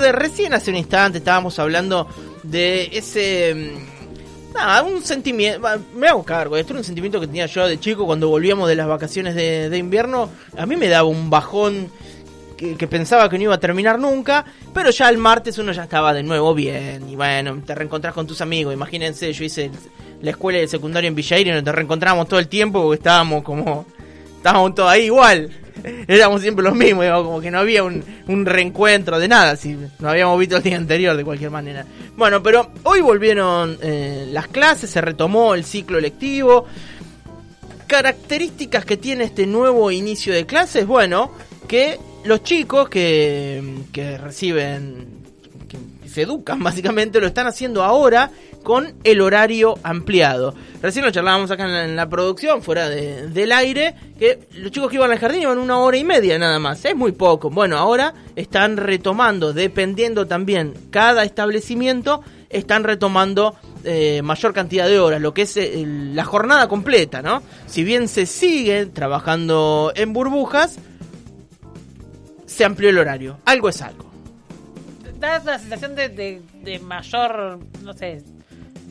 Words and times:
Recién 0.00 0.54
hace 0.54 0.70
un 0.70 0.76
instante 0.76 1.18
estábamos 1.18 1.58
hablando 1.58 2.08
de 2.42 2.90
ese... 2.92 3.54
mm, 3.54 4.54
Nada, 4.54 4.82
un 4.82 5.02
sentimiento... 5.02 5.60
Me 5.94 6.08
hago 6.08 6.24
cargo, 6.24 6.56
esto 6.56 6.72
era 6.72 6.80
un 6.80 6.84
sentimiento 6.84 7.20
que 7.20 7.26
tenía 7.26 7.46
yo 7.46 7.68
de 7.68 7.78
chico 7.78 8.04
cuando 8.04 8.28
volvíamos 8.28 8.68
de 8.68 8.74
las 8.74 8.88
vacaciones 8.88 9.34
de, 9.34 9.70
de 9.70 9.78
invierno. 9.78 10.28
A 10.56 10.66
mí 10.66 10.76
me 10.76 10.88
daba 10.88 11.08
un 11.08 11.30
bajón 11.30 11.88
que, 12.76 12.88
pensaba 12.88 13.28
que 13.28 13.38
no 13.38 13.44
iba 13.44 13.54
a 13.54 13.60
terminar 13.60 13.98
nunca, 13.98 14.44
pero 14.74 14.90
ya 14.90 15.08
el 15.08 15.16
martes 15.16 15.56
uno 15.58 15.72
ya 15.72 15.84
estaba 15.84 16.12
de 16.12 16.22
nuevo 16.22 16.54
bien. 16.54 17.08
Y 17.08 17.16
bueno, 17.16 17.62
te 17.64 17.74
reencontrás 17.74 18.12
con 18.12 18.26
tus 18.26 18.40
amigos. 18.40 18.74
Imagínense, 18.74 19.32
yo 19.32 19.44
hice 19.44 19.70
la 20.20 20.30
escuela 20.30 20.58
el 20.58 20.68
secundario 20.68 21.08
en 21.08 21.14
Villaire 21.14 21.50
y 21.50 21.52
nos 21.54 21.64
te 21.64 21.72
reencontramos 21.72 22.28
todo 22.28 22.38
el 22.38 22.48
tiempo 22.48 22.82
porque 22.82 22.98
estábamos 22.98 23.42
como... 23.42 23.86
Estábamos 24.36 24.74
todos 24.74 24.90
ahí 24.90 25.04
igual. 25.04 25.50
Éramos 26.08 26.42
siempre 26.42 26.64
los 26.64 26.74
mismos, 26.74 27.04
digamos, 27.04 27.24
como 27.26 27.40
que 27.40 27.50
no 27.50 27.58
había 27.58 27.82
un, 27.82 28.02
un 28.26 28.46
reencuentro 28.46 29.18
de 29.18 29.28
nada, 29.28 29.56
si 29.56 29.74
nos 29.74 30.10
habíamos 30.10 30.38
visto 30.38 30.56
el 30.56 30.62
día 30.62 30.76
anterior 30.76 31.16
de 31.16 31.24
cualquier 31.24 31.50
manera. 31.50 31.84
Bueno, 32.16 32.42
pero 32.42 32.70
hoy 32.84 33.00
volvieron 33.00 33.78
eh, 33.82 34.26
las 34.30 34.48
clases, 34.48 34.90
se 34.90 35.00
retomó 35.00 35.54
el 35.54 35.64
ciclo 35.64 36.00
lectivo. 36.00 36.66
Características 37.86 38.84
que 38.84 38.96
tiene 38.96 39.24
este 39.24 39.46
nuevo 39.46 39.90
inicio 39.90 40.32
de 40.32 40.46
clases, 40.46 40.86
bueno, 40.86 41.32
que 41.66 41.98
los 42.24 42.42
chicos 42.42 42.88
que, 42.88 43.62
que 43.92 44.18
reciben, 44.18 45.19
se 46.12 46.22
educan 46.22 46.58
básicamente, 46.62 47.20
lo 47.20 47.26
están 47.26 47.46
haciendo 47.46 47.82
ahora 47.82 48.30
con 48.62 48.94
el 49.04 49.20
horario 49.20 49.74
ampliado. 49.82 50.54
Recién 50.82 51.04
lo 51.04 51.10
charlábamos 51.10 51.50
acá 51.50 51.84
en 51.84 51.96
la, 51.96 52.08
producción, 52.08 52.62
fuera 52.62 52.88
de- 52.88 53.28
del 53.28 53.52
aire, 53.52 53.94
que 54.18 54.46
los 54.54 54.70
chicos 54.70 54.90
que 54.90 54.96
iban 54.96 55.10
al 55.10 55.18
jardín 55.18 55.42
iban 55.42 55.58
una 55.58 55.78
hora 55.78 55.96
y 55.96 56.04
media 56.04 56.38
nada 56.38 56.58
más, 56.58 56.84
es 56.84 56.94
muy 56.96 57.12
poco. 57.12 57.48
Bueno, 57.50 57.78
ahora 57.78 58.12
están 58.36 58.76
retomando, 58.76 59.52
dependiendo 59.52 60.26
también 60.26 60.74
cada 60.90 61.24
establecimiento, 61.24 62.22
están 62.50 62.84
retomando 62.84 63.54
eh, 63.84 64.20
mayor 64.22 64.52
cantidad 64.52 64.86
de 64.88 64.98
horas, 64.98 65.20
lo 65.22 65.32
que 65.32 65.42
es 65.42 65.56
eh, 65.56 65.84
la 65.86 66.24
jornada 66.24 66.68
completa, 66.68 67.22
¿no? 67.22 67.42
Si 67.66 67.82
bien 67.84 68.08
se 68.08 68.26
sigue 68.26 68.86
trabajando 68.86 69.92
en 69.94 70.12
burbujas, 70.12 70.78
se 72.46 72.64
amplió 72.64 72.90
el 72.90 72.98
horario. 72.98 73.38
Algo 73.46 73.68
es 73.68 73.80
algo. 73.80 74.09
Da 75.20 75.38
la 75.44 75.58
sensación 75.58 75.94
de, 75.94 76.08
de- 76.08 76.40
de 76.62 76.78
mayor, 76.80 77.58
no 77.82 77.92
sé, 77.92 78.22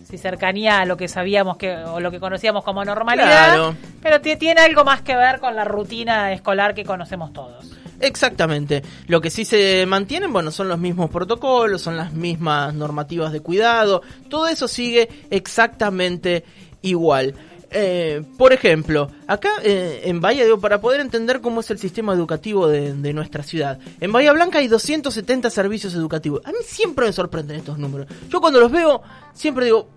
si 0.07 0.17
cercanía 0.17 0.79
a 0.79 0.85
lo 0.85 0.95
que 0.95 1.07
sabíamos 1.07 1.57
que 1.57 1.75
o 1.75 1.99
lo 1.99 2.11
que 2.11 2.19
conocíamos 2.19 2.63
como 2.63 2.85
normalidad, 2.85 3.27
Claro. 3.55 3.75
pero 4.01 4.21
ti- 4.21 4.35
tiene 4.37 4.61
algo 4.61 4.83
más 4.83 5.01
que 5.01 5.15
ver 5.15 5.39
con 5.39 5.55
la 5.55 5.63
rutina 5.65 6.31
escolar 6.31 6.73
que 6.75 6.83
conocemos 6.85 7.33
todos. 7.33 7.65
Exactamente. 7.99 8.81
Lo 9.07 9.19
que 9.21 9.29
sí 9.29 9.43
se 9.43 9.85
mantienen, 9.87 10.31
bueno, 10.31 10.51
son 10.51 10.69
los 10.69 10.79
mismos 10.79 11.09
protocolos, 11.09 11.81
son 11.81 11.97
las 11.97 12.13
mismas 12.13 12.73
normativas 12.73 13.31
de 13.33 13.41
cuidado, 13.41 14.01
todo 14.29 14.47
eso 14.47 14.67
sigue 14.67 15.09
exactamente 15.29 16.43
igual. 16.81 17.33
Eh, 17.71 18.23
por 18.37 18.51
ejemplo, 18.51 19.11
acá 19.27 19.49
eh, 19.63 20.01
en 20.05 20.21
Bahía, 20.21 20.43
digo, 20.43 20.59
para 20.59 20.81
poder 20.81 21.01
entender 21.01 21.39
cómo 21.41 21.61
es 21.61 21.69
el 21.69 21.77
sistema 21.77 22.13
educativo 22.13 22.67
de, 22.67 23.13
nuestra 23.13 23.43
ciudad, 23.43 23.79
en 23.99 24.11
Bahía 24.11 24.33
Blanca 24.33 24.59
hay 24.59 24.67
270 24.67 25.49
servicios 25.49 25.93
educativos. 25.93 26.41
A 26.45 26.51
mí 26.51 26.57
siempre 26.65 27.05
me 27.05 27.13
sorprenden 27.13 27.57
estos 27.57 27.77
números. 27.77 28.07
Yo 28.29 28.41
cuando 28.41 28.59
los 28.59 28.71
veo, 28.71 29.01
siempre 29.33 29.65
digo, 29.65 29.89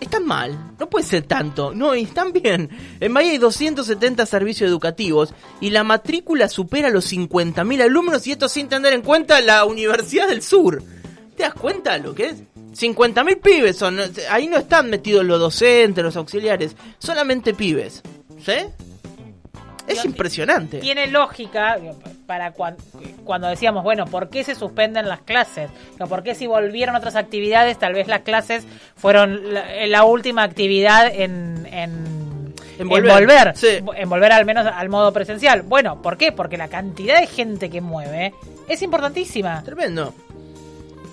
están 0.00 0.26
mal, 0.26 0.74
no 0.78 0.90
puede 0.90 1.06
ser 1.06 1.22
tanto, 1.22 1.72
no, 1.74 1.94
y 1.94 2.02
están 2.02 2.32
bien. 2.32 2.68
En 3.00 3.14
Bahía 3.14 3.32
hay 3.32 3.38
270 3.38 4.26
servicios 4.26 4.68
educativos 4.68 5.32
y 5.60 5.70
la 5.70 5.84
matrícula 5.84 6.48
supera 6.48 6.90
los 6.90 7.10
50.000 7.10 7.82
alumnos 7.82 8.26
y 8.26 8.32
esto 8.32 8.48
sin 8.48 8.68
tener 8.68 8.92
en 8.92 9.02
cuenta 9.02 9.40
la 9.40 9.64
Universidad 9.64 10.28
del 10.28 10.42
Sur. 10.42 10.82
¿Te 11.36 11.42
das 11.44 11.54
cuenta 11.54 11.98
lo 11.98 12.14
que 12.14 12.26
es? 12.26 12.42
50.000 12.78 13.40
pibes 13.40 13.76
son, 13.76 13.98
ahí 14.30 14.46
no 14.48 14.58
están 14.58 14.90
metidos 14.90 15.24
los 15.24 15.38
docentes, 15.40 16.04
los 16.04 16.16
auxiliares, 16.16 16.76
solamente 16.98 17.54
pibes. 17.54 18.02
¿Sí? 18.44 18.52
Es 19.86 20.04
impresionante. 20.04 20.78
Tiene 20.78 21.06
lógica 21.06 21.78
para 22.26 22.52
cuan- 22.52 22.76
cuando 23.24 23.46
decíamos, 23.46 23.84
bueno, 23.84 24.04
¿por 24.06 24.28
qué 24.30 24.42
se 24.42 24.56
suspenden 24.56 25.08
las 25.08 25.20
clases? 25.20 25.70
¿Por 26.08 26.24
qué 26.24 26.34
si 26.34 26.48
volvieron 26.48 26.96
otras 26.96 27.14
actividades, 27.14 27.78
tal 27.78 27.94
vez 27.94 28.08
las 28.08 28.22
clases 28.22 28.64
fueron 28.96 29.54
la, 29.54 29.86
la 29.86 30.04
última 30.04 30.42
actividad 30.42 31.06
en... 31.06 31.66
en 31.70 32.52
En 32.80 32.88
volver, 32.88 33.56
sí. 33.56 33.78
en 33.96 34.08
volver 34.08 34.32
al 34.32 34.44
menos 34.44 34.66
al 34.66 34.88
modo 34.88 35.12
presencial. 35.12 35.62
Bueno, 35.62 36.02
¿por 36.02 36.18
qué? 36.18 36.32
Porque 36.32 36.56
la 36.56 36.66
cantidad 36.68 37.20
de 37.20 37.26
gente 37.28 37.70
que 37.70 37.80
mueve 37.80 38.34
es 38.68 38.82
importantísima. 38.82 39.62
Tremendo. 39.64 40.12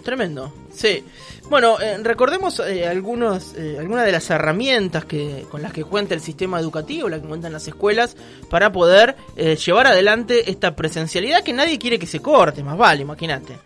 Tremendo. 0.03 0.53
Sí. 0.73 1.03
Bueno, 1.49 1.79
eh, 1.79 1.97
recordemos 2.01 2.59
eh, 2.59 2.87
algunos, 2.87 3.53
eh, 3.55 3.77
algunas 3.79 4.05
de 4.05 4.11
las 4.11 4.29
herramientas 4.29 5.05
que, 5.05 5.45
con 5.49 5.61
las 5.61 5.71
que 5.71 5.83
cuenta 5.83 6.13
el 6.13 6.21
sistema 6.21 6.59
educativo, 6.59 7.09
las 7.09 7.21
que 7.21 7.27
cuentan 7.27 7.53
las 7.53 7.67
escuelas, 7.67 8.15
para 8.49 8.71
poder 8.71 9.15
eh, 9.35 9.55
llevar 9.55 9.87
adelante 9.87 10.49
esta 10.49 10.75
presencialidad 10.75 11.43
que 11.43 11.53
nadie 11.53 11.79
quiere 11.79 11.99
que 11.99 12.07
se 12.07 12.19
corte, 12.19 12.63
más 12.63 12.77
vale, 12.77 13.01
imagínate. 13.01 13.57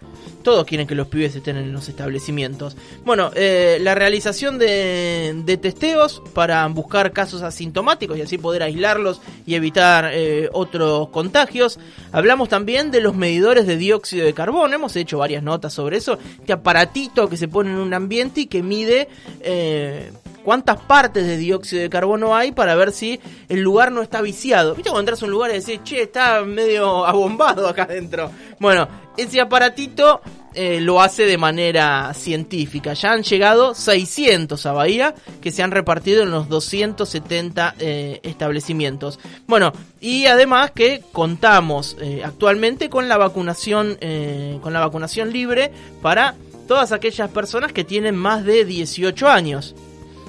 Todos 0.47 0.63
quieren 0.63 0.87
que 0.87 0.95
los 0.95 1.07
pibes 1.07 1.35
estén 1.35 1.57
en 1.57 1.73
los 1.73 1.89
establecimientos. 1.89 2.77
Bueno, 3.03 3.31
eh, 3.35 3.79
la 3.81 3.95
realización 3.95 4.57
de, 4.57 5.41
de 5.43 5.57
testeos 5.57 6.23
para 6.33 6.65
buscar 6.67 7.11
casos 7.11 7.41
asintomáticos 7.41 8.17
y 8.17 8.21
así 8.21 8.37
poder 8.37 8.63
aislarlos 8.63 9.19
y 9.45 9.55
evitar 9.55 10.09
eh, 10.13 10.47
otros 10.53 11.09
contagios. 11.09 11.81
Hablamos 12.13 12.47
también 12.47 12.91
de 12.91 13.01
los 13.01 13.13
medidores 13.13 13.67
de 13.67 13.75
dióxido 13.75 14.25
de 14.25 14.33
carbono. 14.33 14.73
Hemos 14.73 14.95
hecho 14.95 15.17
varias 15.17 15.43
notas 15.43 15.73
sobre 15.73 15.97
eso. 15.97 16.17
Este 16.39 16.53
aparatito 16.53 17.27
que 17.27 17.35
se 17.35 17.49
pone 17.49 17.71
en 17.71 17.79
un 17.79 17.93
ambiente 17.93 18.39
y 18.39 18.45
que 18.45 18.63
mide 18.63 19.09
eh, 19.41 20.13
cuántas 20.45 20.79
partes 20.79 21.27
de 21.27 21.35
dióxido 21.35 21.81
de 21.81 21.89
carbono 21.89 22.33
hay 22.33 22.53
para 22.53 22.73
ver 22.75 22.93
si 22.93 23.19
el 23.49 23.59
lugar 23.59 23.91
no 23.91 24.01
está 24.01 24.21
viciado. 24.21 24.75
¿Viste 24.75 24.89
cuando 24.89 25.01
entras 25.01 25.21
a 25.21 25.25
un 25.25 25.31
lugar 25.31 25.51
y 25.51 25.55
decís, 25.55 25.81
che, 25.83 26.03
está 26.03 26.41
medio 26.45 27.05
abombado 27.05 27.67
acá 27.67 27.83
adentro? 27.83 28.31
Bueno, 28.57 28.87
ese 29.17 29.41
aparatito 29.41 30.21
eh, 30.59 30.81
lo 30.81 31.01
hace 31.01 31.27
de 31.27 31.37
manera 31.37 32.11
científica. 32.15 32.93
Ya 32.93 33.11
han 33.11 33.21
llegado 33.21 33.75
600 33.75 34.65
a 34.65 34.71
Bahía 34.71 35.13
que 35.39 35.51
se 35.51 35.61
han 35.61 35.69
repartido 35.69 36.23
en 36.23 36.31
los 36.31 36.49
270 36.49 37.75
eh, 37.77 38.19
establecimientos. 38.23 39.19
Bueno, 39.45 39.71
y 40.01 40.25
además 40.25 40.71
que 40.71 41.03
contamos 41.11 41.95
eh, 42.01 42.23
actualmente 42.25 42.89
con 42.89 43.07
la 43.07 43.17
vacunación 43.17 43.99
con 44.61 44.73
la 44.73 44.79
vacunación 44.79 45.31
libre 45.31 45.71
para 46.01 46.33
todas 46.67 46.91
aquellas 46.91 47.29
personas 47.29 47.71
que 47.71 47.83
tienen 47.83 48.15
más 48.15 48.43
de 48.43 48.65
18 48.65 49.27
años. 49.27 49.75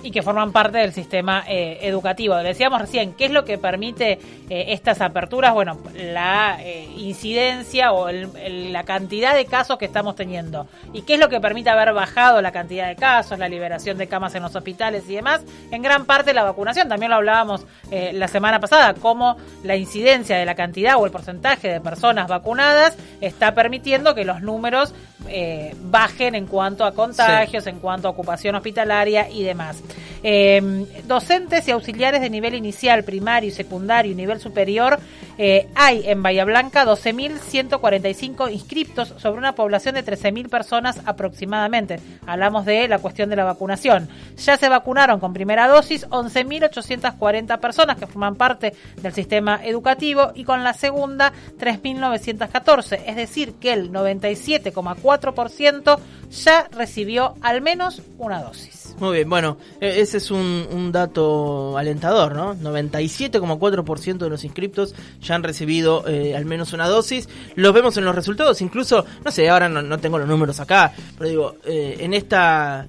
Y 0.08 0.10
que 0.10 0.22
forman 0.22 0.52
parte 0.52 0.78
del 0.78 0.94
sistema 0.94 1.44
eh, 1.46 1.80
educativo. 1.82 2.34
Le 2.38 2.48
decíamos 2.48 2.80
recién, 2.80 3.12
¿qué 3.12 3.26
es 3.26 3.30
lo 3.30 3.44
que 3.44 3.58
permite 3.58 4.12
eh, 4.48 4.64
estas 4.68 5.02
aperturas? 5.02 5.52
Bueno, 5.52 5.78
la 5.94 6.56
eh, 6.62 6.88
incidencia 6.96 7.92
o 7.92 8.08
el- 8.08 8.30
el- 8.42 8.72
la 8.72 8.84
cantidad 8.84 9.34
de 9.34 9.44
casos 9.44 9.76
que 9.76 9.84
estamos 9.84 10.16
teniendo. 10.16 10.66
¿Y 10.94 11.02
qué 11.02 11.14
es 11.14 11.20
lo 11.20 11.28
que 11.28 11.40
permite 11.40 11.68
haber 11.68 11.92
bajado 11.92 12.40
la 12.40 12.52
cantidad 12.52 12.88
de 12.88 12.96
casos, 12.96 13.38
la 13.38 13.50
liberación 13.50 13.98
de 13.98 14.06
camas 14.06 14.34
en 14.34 14.42
los 14.42 14.56
hospitales 14.56 15.04
y 15.10 15.14
demás? 15.16 15.42
En 15.70 15.82
gran 15.82 16.06
parte 16.06 16.32
la 16.32 16.42
vacunación. 16.42 16.88
También 16.88 17.10
lo 17.10 17.16
hablábamos 17.16 17.66
eh, 17.90 18.12
la 18.14 18.28
semana 18.28 18.60
pasada, 18.60 18.94
cómo 18.94 19.36
la 19.62 19.76
incidencia 19.76 20.38
de 20.38 20.46
la 20.46 20.54
cantidad 20.54 20.96
o 20.96 21.04
el 21.04 21.12
porcentaje 21.12 21.68
de 21.68 21.80
personas 21.82 22.28
vacunadas 22.28 22.96
está 23.20 23.52
permitiendo 23.54 24.14
que 24.14 24.24
los 24.24 24.40
números 24.40 24.94
eh, 25.28 25.74
bajen 25.82 26.34
en 26.34 26.46
cuanto 26.46 26.84
a 26.86 26.92
contagios, 26.92 27.66
en 27.66 27.78
cuanto 27.80 28.08
a 28.08 28.12
ocupación 28.12 28.54
hospitalaria 28.54 29.28
y 29.28 29.42
demás. 29.42 29.82
Eh, 30.22 30.84
docentes 31.06 31.66
y 31.68 31.70
auxiliares 31.70 32.20
de 32.20 32.30
nivel 32.30 32.54
inicial, 32.54 33.04
primario 33.04 33.48
y 33.48 33.52
secundario 33.52 34.12
y 34.12 34.14
nivel 34.14 34.40
superior, 34.40 34.98
eh, 35.38 35.68
hay 35.76 36.02
en 36.06 36.22
Bahía 36.22 36.44
Blanca 36.44 36.84
12.145 36.84 38.52
inscriptos 38.52 39.14
sobre 39.18 39.38
una 39.38 39.54
población 39.54 39.94
de 39.94 40.04
13.000 40.04 40.48
personas 40.48 41.00
aproximadamente. 41.06 42.00
Hablamos 42.26 42.64
de 42.64 42.88
la 42.88 42.98
cuestión 42.98 43.30
de 43.30 43.36
la 43.36 43.44
vacunación. 43.44 44.08
Ya 44.36 44.56
se 44.56 44.68
vacunaron 44.68 45.20
con 45.20 45.32
primera 45.32 45.68
dosis 45.68 46.08
11.840 46.08 47.60
personas 47.60 47.96
que 47.96 48.08
forman 48.08 48.34
parte 48.34 48.74
del 49.00 49.12
sistema 49.12 49.64
educativo 49.64 50.32
y 50.34 50.42
con 50.42 50.64
la 50.64 50.74
segunda 50.74 51.32
3.914. 51.58 53.02
Es 53.06 53.14
decir, 53.14 53.54
que 53.54 53.72
el 53.72 53.92
97,4% 53.92 56.00
ya 56.30 56.68
recibió 56.72 57.36
al 57.42 57.62
menos 57.62 58.02
una 58.18 58.42
dosis. 58.42 58.78
Muy 58.98 59.16
bien, 59.16 59.28
bueno, 59.30 59.58
e- 59.80 60.00
ese 60.00 60.16
es 60.16 60.32
un, 60.32 60.66
un 60.72 60.90
dato 60.90 61.78
alentador, 61.78 62.34
¿no? 62.34 62.56
97,4% 62.56 64.18
de 64.18 64.28
los 64.28 64.42
inscriptos 64.44 64.94
han 65.32 65.42
recibido 65.42 66.06
eh, 66.08 66.36
al 66.36 66.44
menos 66.44 66.72
una 66.72 66.88
dosis. 66.88 67.28
Los 67.54 67.72
vemos 67.72 67.96
en 67.96 68.04
los 68.04 68.14
resultados, 68.14 68.60
incluso, 68.60 69.04
no 69.24 69.30
sé, 69.30 69.48
ahora 69.48 69.68
no, 69.68 69.82
no 69.82 69.98
tengo 69.98 70.18
los 70.18 70.28
números 70.28 70.60
acá, 70.60 70.92
pero 71.16 71.30
digo, 71.30 71.56
eh, 71.64 71.96
en 72.00 72.14
esta 72.14 72.86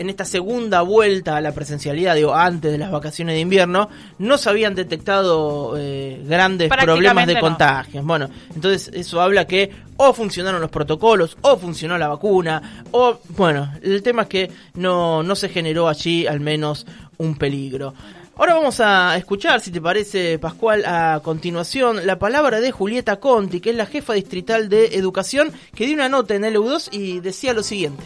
en 0.00 0.08
esta 0.08 0.24
segunda 0.24 0.80
vuelta 0.80 1.36
a 1.36 1.42
la 1.42 1.52
presencialidad, 1.52 2.14
digo, 2.14 2.34
antes 2.34 2.72
de 2.72 2.78
las 2.78 2.90
vacaciones 2.90 3.34
de 3.34 3.40
invierno, 3.42 3.90
no 4.18 4.38
se 4.38 4.48
habían 4.48 4.74
detectado 4.74 5.74
eh, 5.76 6.22
grandes 6.26 6.70
problemas 6.70 7.26
de 7.26 7.38
contagios. 7.38 8.02
Bueno, 8.02 8.30
entonces 8.54 8.90
eso 8.94 9.20
habla 9.20 9.46
que 9.46 9.70
o 9.98 10.14
funcionaron 10.14 10.62
los 10.62 10.70
protocolos, 10.70 11.36
o 11.42 11.58
funcionó 11.58 11.98
la 11.98 12.08
vacuna, 12.08 12.84
o 12.92 13.20
bueno, 13.36 13.74
el 13.82 14.02
tema 14.02 14.22
es 14.22 14.28
que 14.28 14.50
no, 14.72 15.22
no 15.22 15.36
se 15.36 15.50
generó 15.50 15.86
allí 15.86 16.26
al 16.26 16.40
menos 16.40 16.86
un 17.18 17.36
peligro. 17.36 17.92
Ahora 18.40 18.54
vamos 18.54 18.80
a 18.80 19.18
escuchar, 19.18 19.60
si 19.60 19.70
te 19.70 19.82
parece, 19.82 20.38
Pascual, 20.38 20.82
a 20.86 21.20
continuación 21.22 22.06
la 22.06 22.18
palabra 22.18 22.62
de 22.62 22.72
Julieta 22.72 23.20
Conti, 23.20 23.60
que 23.60 23.68
es 23.68 23.76
la 23.76 23.84
jefa 23.84 24.14
distrital 24.14 24.70
de 24.70 24.96
educación, 24.96 25.52
que 25.74 25.84
dio 25.84 25.94
una 25.94 26.08
nota 26.08 26.36
en 26.36 26.44
el 26.44 26.56
EU2 26.56 26.88
y 26.90 27.20
decía 27.20 27.52
lo 27.52 27.62
siguiente. 27.62 28.02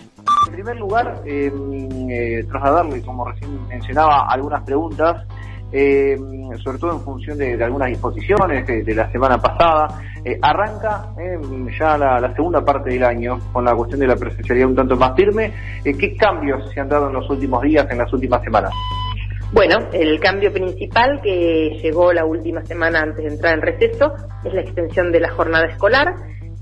En 0.48 0.52
primer 0.52 0.74
lugar, 0.74 1.22
eh, 1.24 1.52
eh, 2.10 2.44
trasladarle, 2.50 3.00
como 3.02 3.30
recién 3.30 3.64
mencionaba, 3.68 4.26
algunas 4.28 4.64
preguntas, 4.64 5.24
eh, 5.70 6.18
sobre 6.64 6.78
todo 6.78 6.94
en 6.94 7.00
función 7.02 7.38
de, 7.38 7.62
algunas 7.62 7.90
disposiciones 7.90 8.66
de, 8.66 8.92
la 8.92 9.08
semana 9.12 9.40
pasada. 9.40 10.02
Eh, 10.24 10.36
arranca 10.42 11.14
ya 11.78 11.96
la, 11.96 12.18
la, 12.18 12.34
segunda 12.34 12.64
parte 12.64 12.90
del 12.90 13.04
año 13.04 13.38
con 13.52 13.64
la 13.64 13.76
cuestión 13.76 14.00
de 14.00 14.08
la 14.08 14.16
presencialidad 14.16 14.68
un 14.68 14.74
tanto 14.74 14.96
más 14.96 15.14
firme. 15.14 15.52
¿Qué 15.84 16.16
cambios 16.16 16.68
se 16.72 16.80
han 16.80 16.88
dado 16.88 17.06
en 17.06 17.12
los 17.12 17.30
últimos 17.30 17.62
días, 17.62 17.86
en 17.88 17.98
las 17.98 18.12
últimas 18.12 18.42
semanas? 18.42 18.72
Bueno, 19.52 19.88
el 19.92 20.18
cambio 20.18 20.52
principal 20.52 21.20
que 21.22 21.78
llegó 21.82 22.12
la 22.12 22.24
última 22.24 22.64
semana 22.64 23.00
antes 23.00 23.24
de 23.24 23.30
entrar 23.30 23.54
en 23.54 23.62
receso 23.62 24.12
es 24.44 24.52
la 24.52 24.62
extensión 24.62 25.12
de 25.12 25.20
la 25.20 25.30
jornada 25.30 25.66
escolar, 25.66 26.14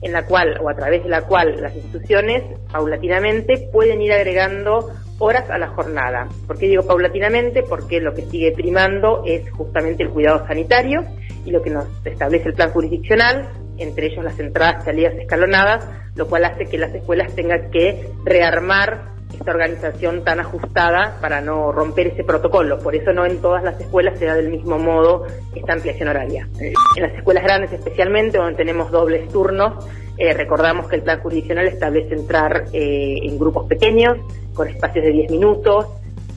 en 0.03 0.13
la 0.13 0.27
cual 0.27 0.59
o 0.61 0.69
a 0.69 0.75
través 0.75 1.03
de 1.03 1.09
la 1.09 1.23
cual 1.23 1.61
las 1.61 1.75
instituciones 1.75 2.43
paulatinamente 2.71 3.69
pueden 3.73 4.03
ir 4.03 4.13
agregando 4.13 4.91
horas 5.19 5.49
a 5.49 5.59
la 5.59 5.69
jornada. 5.69 6.29
¿Por 6.47 6.59
qué 6.59 6.67
digo 6.67 6.83
paulatinamente? 6.83 7.63
Porque 7.63 8.01
lo 8.01 8.13
que 8.13 8.23
sigue 8.23 8.53
primando 8.53 9.23
es 9.25 9.49
justamente 9.53 10.03
el 10.03 10.11
cuidado 10.11 10.47
sanitario 10.47 11.05
y 11.45 11.51
lo 11.51 11.63
que 11.63 11.71
nos 11.71 11.87
establece 12.05 12.49
el 12.49 12.55
plan 12.55 12.71
jurisdiccional, 12.71 13.49
entre 13.79 14.07
ellos 14.07 14.25
las 14.25 14.39
entradas 14.39 14.83
y 14.83 14.85
salidas 14.87 15.15
escalonadas, 15.15 15.89
lo 16.17 16.27
cual 16.27 16.45
hace 16.45 16.67
que 16.67 16.79
las 16.79 16.95
escuelas 16.95 17.35
tengan 17.35 17.71
que 17.71 18.09
rearmar 18.25 19.12
esta 19.33 19.51
organización 19.51 20.25
tan 20.25 20.41
ajustada 20.41 21.19
para 21.21 21.41
no 21.41 21.73
romper 21.73 22.09
ese 22.09 22.25
protocolo. 22.25 22.79
Por 22.79 22.95
eso 22.95 23.13
no 23.13 23.27
en 23.27 23.41
todas 23.41 23.63
las 23.63 23.81
escuelas 23.81 24.19
se 24.19 24.27
da 24.27 24.35
del 24.35 24.51
mismo 24.51 24.79
modo 24.79 25.27
esta 25.55 25.73
ampliación 25.73 26.09
horaria. 26.09 26.49
En 26.61 27.03
las 27.03 27.15
escuelas 27.15 27.45
grandes 27.45 27.73
especialmente, 27.73 28.39
donde 28.39 28.55
tenemos 28.55 28.91
dobles 28.91 29.29
turnos, 29.29 29.85
eh, 30.19 30.35
recordamos 30.35 30.89
que 30.89 30.97
el 30.97 31.03
plan 31.03 31.21
jurisdiccional 31.21 31.67
establece 31.67 32.15
entrar 32.15 32.67
eh, 32.73 33.19
en 33.23 33.39
grupos 33.39 33.67
pequeños, 33.67 34.19
con 34.55 34.69
espacios 34.69 35.05
de 35.05 35.13
10 35.13 35.31
minutos. 35.31 35.87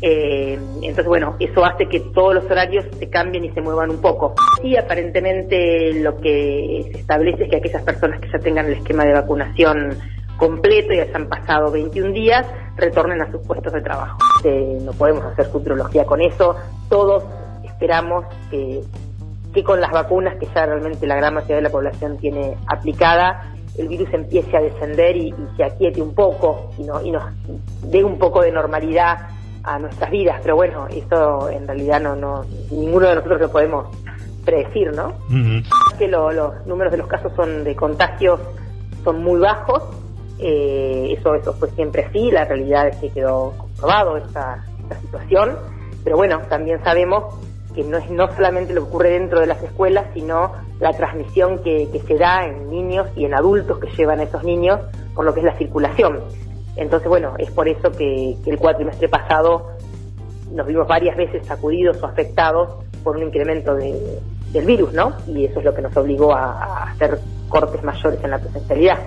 Eh, 0.01 0.57
entonces, 0.81 1.05
bueno, 1.05 1.35
eso 1.39 1.65
hace 1.65 1.87
que 1.87 1.99
todos 1.99 2.35
los 2.35 2.45
horarios 2.45 2.85
se 2.97 3.09
cambien 3.09 3.45
y 3.45 3.49
se 3.51 3.61
muevan 3.61 3.89
un 3.89 4.01
poco. 4.01 4.33
Y 4.63 4.77
aparentemente 4.77 5.93
lo 6.01 6.17
que 6.17 6.89
se 6.91 6.99
establece 6.99 7.43
es 7.43 7.49
que 7.49 7.57
aquellas 7.57 7.83
personas 7.83 8.19
que 8.19 8.29
ya 8.31 8.39
tengan 8.39 8.65
el 8.67 8.73
esquema 8.73 9.05
de 9.05 9.13
vacunación 9.13 9.97
completo 10.37 10.93
y 10.93 10.99
hayan 10.99 11.27
pasado 11.27 11.71
21 11.71 12.11
días, 12.11 12.45
retornen 12.77 13.21
a 13.21 13.31
sus 13.31 13.41
puestos 13.41 13.73
de 13.73 13.81
trabajo. 13.81 14.17
no 14.81 14.91
podemos 14.93 15.23
hacer 15.25 15.45
futurología 15.47 16.05
con 16.05 16.21
eso. 16.21 16.55
Todos 16.89 17.23
esperamos 17.63 18.25
que, 18.49 18.81
que 19.53 19.63
con 19.63 19.81
las 19.81 19.91
vacunas 19.91 20.35
que 20.37 20.47
ya 20.53 20.65
realmente 20.65 21.07
la 21.07 21.15
gran 21.15 21.33
mayoría 21.33 21.57
de 21.57 21.61
la 21.61 21.69
población 21.69 22.17
tiene 22.17 22.57
aplicada, 22.67 23.51
el 23.77 23.87
virus 23.87 24.13
empiece 24.13 24.55
a 24.55 24.61
descender 24.61 25.17
y, 25.17 25.33
se 25.57 25.63
aquiete 25.63 26.01
un 26.01 26.13
poco 26.13 26.71
y, 26.77 26.83
no, 26.83 27.01
y 27.01 27.11
nos 27.11 27.23
dé 27.83 28.03
un 28.03 28.17
poco 28.17 28.41
de 28.41 28.51
normalidad 28.51 29.29
a 29.63 29.79
nuestras 29.79 30.11
vidas. 30.11 30.39
Pero 30.41 30.55
bueno, 30.55 30.87
eso 30.87 31.49
en 31.49 31.67
realidad 31.67 32.01
no, 32.01 32.15
no 32.15 32.45
ninguno 32.71 33.09
de 33.09 33.15
nosotros 33.15 33.41
lo 33.41 33.51
podemos 33.51 33.87
predecir, 34.45 34.93
¿no? 34.93 35.13
Que 35.97 36.07
los 36.07 36.65
números 36.67 36.91
de 36.91 36.97
los 36.99 37.07
casos 37.07 37.33
son 37.35 37.63
de 37.63 37.75
contagios 37.75 38.39
son 39.03 39.23
muy 39.23 39.39
bajos 39.39 39.83
eh, 40.39 41.15
eso, 41.17 41.35
eso 41.35 41.53
fue 41.53 41.69
siempre 41.71 42.05
así, 42.05 42.29
la 42.31 42.45
realidad 42.45 42.87
es 42.87 42.97
que 42.97 43.09
quedó 43.09 43.53
comprobado 43.57 44.17
esta, 44.17 44.63
situación, 45.01 45.57
pero 46.03 46.15
bueno, 46.15 46.41
también 46.47 46.83
sabemos 46.83 47.33
que 47.73 47.83
no 47.83 47.97
es 47.97 48.07
no 48.11 48.31
solamente 48.35 48.71
lo 48.71 48.83
que 48.83 48.89
ocurre 48.89 49.09
dentro 49.09 49.39
de 49.39 49.47
las 49.47 49.63
escuelas, 49.63 50.05
sino 50.13 50.51
la 50.79 50.93
transmisión 50.93 51.63
que, 51.63 51.89
que 51.91 51.99
se 52.01 52.15
da 52.19 52.45
en 52.45 52.69
niños 52.69 53.07
y 53.15 53.25
en 53.25 53.33
adultos 53.33 53.79
que 53.79 53.87
llevan 53.97 54.19
a 54.19 54.23
esos 54.23 54.43
niños 54.43 54.79
por 55.15 55.25
lo 55.25 55.33
que 55.33 55.39
es 55.39 55.45
la 55.45 55.57
circulación. 55.57 56.19
Entonces, 56.75 57.09
bueno, 57.09 57.33
es 57.39 57.49
por 57.49 57.67
eso 57.67 57.91
que, 57.91 58.37
el 58.45 58.57
cuatrimestre 58.59 59.09
pasado 59.09 59.71
nos 60.51 60.67
vimos 60.67 60.87
varias 60.87 61.17
veces 61.17 61.47
sacudidos 61.47 62.01
o 62.03 62.05
afectados 62.05 62.85
por 63.03 63.17
un 63.17 63.23
incremento 63.23 63.73
de, 63.73 64.19
del 64.51 64.65
virus, 64.65 64.93
¿no? 64.93 65.13
Y 65.27 65.45
eso 65.45 65.59
es 65.59 65.65
lo 65.65 65.73
que 65.73 65.81
nos 65.81 65.97
obligó 65.97 66.31
a 66.31 66.91
hacer 66.91 67.17
cortes 67.49 67.83
mayores 67.83 68.23
en 68.23 68.29
la 68.29 68.37
presencialidad 68.37 68.99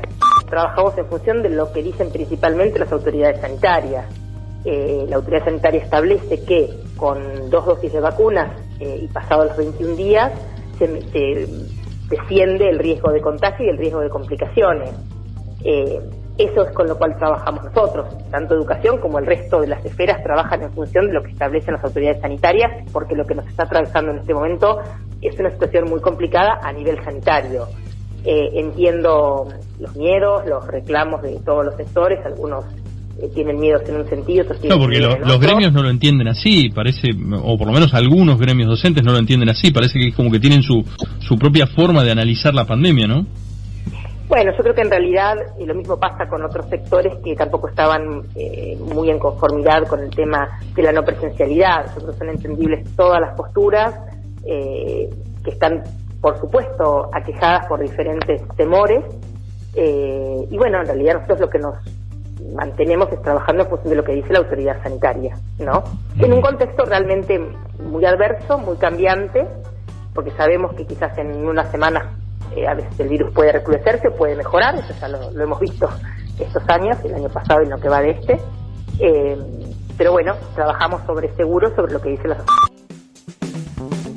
trabajamos 0.48 0.96
en 0.98 1.06
función 1.06 1.42
de 1.42 1.50
lo 1.50 1.72
que 1.72 1.82
dicen 1.82 2.10
principalmente 2.10 2.78
las 2.78 2.90
autoridades 2.92 3.40
sanitarias. 3.40 4.06
Eh, 4.64 5.06
la 5.08 5.16
autoridad 5.16 5.44
sanitaria 5.44 5.82
establece 5.82 6.44
que 6.44 6.68
con 6.96 7.48
dos 7.48 7.64
dosis 7.64 7.92
de 7.92 8.00
vacunas 8.00 8.50
eh, 8.80 9.00
y 9.02 9.06
pasados 9.08 9.46
los 9.46 9.56
21 9.56 9.94
días 9.94 10.32
se, 10.78 10.86
desciende 12.10 12.68
el 12.68 12.78
riesgo 12.78 13.12
de 13.12 13.20
contagio 13.20 13.66
y 13.66 13.68
el 13.68 13.78
riesgo 13.78 14.00
de 14.00 14.08
complicaciones. 14.08 14.90
Eh, 15.64 16.00
eso 16.38 16.62
es 16.62 16.70
con 16.72 16.86
lo 16.86 16.96
cual 16.96 17.16
trabajamos 17.18 17.64
nosotros. 17.64 18.06
Tanto 18.30 18.54
educación 18.54 18.98
como 18.98 19.18
el 19.18 19.26
resto 19.26 19.60
de 19.60 19.66
las 19.66 19.84
esferas 19.84 20.22
trabajan 20.22 20.62
en 20.62 20.72
función 20.72 21.08
de 21.08 21.12
lo 21.12 21.22
que 21.22 21.32
establecen 21.32 21.74
las 21.74 21.82
autoridades 21.82 22.20
sanitarias, 22.20 22.70
porque 22.92 23.16
lo 23.16 23.26
que 23.26 23.34
nos 23.34 23.46
está 23.48 23.64
atravesando 23.64 24.12
en 24.12 24.18
este 24.18 24.34
momento 24.34 24.78
es 25.20 25.38
una 25.38 25.50
situación 25.50 25.90
muy 25.90 26.00
complicada 26.00 26.60
a 26.62 26.72
nivel 26.72 27.02
sanitario. 27.02 27.66
Eh, 28.24 28.50
entiendo 28.54 29.48
los 29.78 29.96
miedos, 29.96 30.44
los 30.46 30.66
reclamos 30.66 31.22
de 31.22 31.38
todos 31.44 31.64
los 31.64 31.76
sectores, 31.76 32.18
algunos 32.26 32.64
eh, 33.22 33.30
tienen 33.32 33.60
miedos 33.60 33.82
en 33.88 33.96
un 33.96 34.08
sentido, 34.08 34.42
otros 34.42 34.60
tienen 34.60 34.76
No, 34.76 34.84
porque 34.84 34.98
los 35.00 35.40
gremios 35.40 35.72
no 35.72 35.82
lo 35.82 35.90
entienden 35.90 36.26
así, 36.26 36.68
parece, 36.68 37.10
o 37.42 37.56
por 37.56 37.68
lo 37.68 37.72
menos 37.72 37.94
algunos 37.94 38.38
gremios 38.38 38.68
docentes 38.68 39.04
no 39.04 39.12
lo 39.12 39.18
entienden 39.18 39.48
así, 39.48 39.70
parece 39.70 40.00
que 40.00 40.08
es 40.08 40.14
como 40.16 40.32
que 40.32 40.40
tienen 40.40 40.62
su, 40.62 40.84
su 41.20 41.38
propia 41.38 41.66
forma 41.68 42.02
de 42.02 42.10
analizar 42.10 42.52
la 42.52 42.64
pandemia, 42.64 43.06
¿no? 43.06 43.24
Bueno, 44.26 44.52
yo 44.56 44.62
creo 44.62 44.74
que 44.74 44.82
en 44.82 44.90
realidad 44.90 45.36
y 45.58 45.64
lo 45.64 45.74
mismo 45.74 45.98
pasa 45.98 46.28
con 46.28 46.44
otros 46.44 46.68
sectores 46.68 47.14
que 47.24 47.34
tampoco 47.34 47.68
estaban 47.68 48.24
eh, 48.34 48.76
muy 48.94 49.10
en 49.10 49.18
conformidad 49.18 49.86
con 49.86 50.00
el 50.00 50.10
tema 50.10 50.60
de 50.74 50.82
la 50.82 50.92
no 50.92 51.02
presencialidad. 51.02 51.86
Yo 51.94 52.02
creo 52.02 52.12
que 52.12 52.18
son 52.18 52.28
entendibles 52.28 52.94
todas 52.94 53.20
las 53.20 53.34
posturas 53.34 53.94
que 54.44 55.50
están 55.50 55.82
por 56.20 56.38
supuesto, 56.38 57.10
aquejadas 57.12 57.66
por 57.66 57.80
diferentes 57.80 58.42
temores. 58.56 59.04
Eh, 59.74 60.48
y 60.50 60.56
bueno, 60.56 60.80
en 60.80 60.86
realidad 60.86 61.14
nosotros 61.14 61.40
lo 61.40 61.50
que 61.50 61.58
nos 61.58 61.76
mantenemos 62.54 63.10
es 63.12 63.20
trabajando 63.22 63.64
en 63.64 63.68
función 63.68 63.90
de 63.90 63.96
lo 63.96 64.04
que 64.04 64.12
dice 64.12 64.32
la 64.32 64.40
autoridad 64.40 64.82
sanitaria, 64.82 65.36
¿no? 65.58 65.84
En 66.18 66.32
un 66.32 66.40
contexto 66.40 66.84
realmente 66.84 67.38
muy 67.82 68.04
adverso, 68.04 68.58
muy 68.58 68.76
cambiante, 68.76 69.46
porque 70.14 70.30
sabemos 70.32 70.74
que 70.74 70.86
quizás 70.86 71.16
en 71.18 71.46
unas 71.46 71.70
semanas 71.70 72.04
eh, 72.56 72.66
a 72.66 72.74
veces 72.74 72.98
el 72.98 73.08
virus 73.08 73.32
puede 73.32 73.52
recrudecerse, 73.52 74.10
puede 74.10 74.36
mejorar, 74.36 74.74
eso 74.76 74.94
ya 75.00 75.08
lo, 75.08 75.40
hemos 75.40 75.60
visto 75.60 75.88
estos 76.38 76.62
años, 76.68 76.96
el 77.04 77.14
año 77.14 77.28
pasado 77.28 77.62
y 77.62 77.66
lo 77.66 77.78
que 77.78 77.88
va 77.88 78.00
de 78.00 78.10
este. 78.10 78.40
Eh, 79.00 79.36
pero 79.96 80.12
bueno, 80.12 80.34
trabajamos 80.54 81.02
sobre 81.06 81.34
seguro, 81.34 81.74
sobre 81.74 81.92
lo 81.92 82.00
que 82.00 82.10
dice 82.10 82.28
la. 82.28 82.36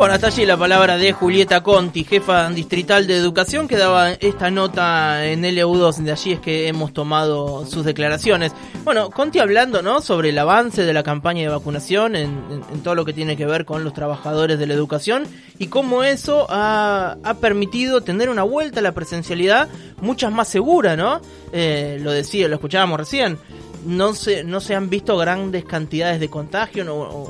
Bueno, 0.01 0.15
hasta 0.15 0.25
allí 0.25 0.47
la 0.47 0.57
palabra 0.57 0.97
de 0.97 1.13
Julieta 1.13 1.61
Conti, 1.61 2.03
jefa 2.03 2.49
distrital 2.49 3.05
de 3.05 3.15
educación, 3.15 3.67
que 3.67 3.77
daba 3.77 4.13
esta 4.13 4.49
nota 4.49 5.27
en 5.27 5.43
LU2. 5.43 5.97
De 5.97 6.11
allí 6.11 6.31
es 6.31 6.39
que 6.39 6.67
hemos 6.67 6.91
tomado 6.91 7.67
sus 7.67 7.85
declaraciones. 7.85 8.51
Bueno, 8.83 9.11
Conti 9.11 9.37
hablando, 9.37 9.83
¿no? 9.83 10.01
Sobre 10.01 10.29
el 10.29 10.39
avance 10.39 10.85
de 10.85 10.93
la 10.93 11.03
campaña 11.03 11.43
de 11.43 11.49
vacunación 11.49 12.15
en, 12.15 12.51
todo 12.83 12.95
lo 12.95 13.05
que 13.05 13.13
tiene 13.13 13.37
que 13.37 13.45
ver 13.45 13.63
con 13.63 13.83
los 13.83 13.93
trabajadores 13.93 14.57
de 14.57 14.65
la 14.65 14.73
educación 14.73 15.25
y 15.59 15.67
cómo 15.67 16.03
eso 16.03 16.47
ha, 16.49 17.17
permitido 17.39 18.01
tener 18.01 18.31
una 18.31 18.41
vuelta 18.41 18.79
a 18.79 18.83
la 18.83 18.93
presencialidad 18.93 19.69
muchas 20.01 20.31
más 20.31 20.47
segura, 20.47 20.95
¿no? 20.95 21.21
Eh, 21.53 21.99
lo 22.01 22.11
decía, 22.11 22.47
lo 22.47 22.55
escuchábamos 22.55 22.97
recién 22.97 23.37
no 23.85 24.13
se, 24.13 24.43
no 24.43 24.59
se 24.59 24.75
han 24.75 24.89
visto 24.89 25.17
grandes 25.17 25.65
cantidades 25.65 26.19
de 26.19 26.29
contagio, 26.29 26.83
no, 26.83 27.29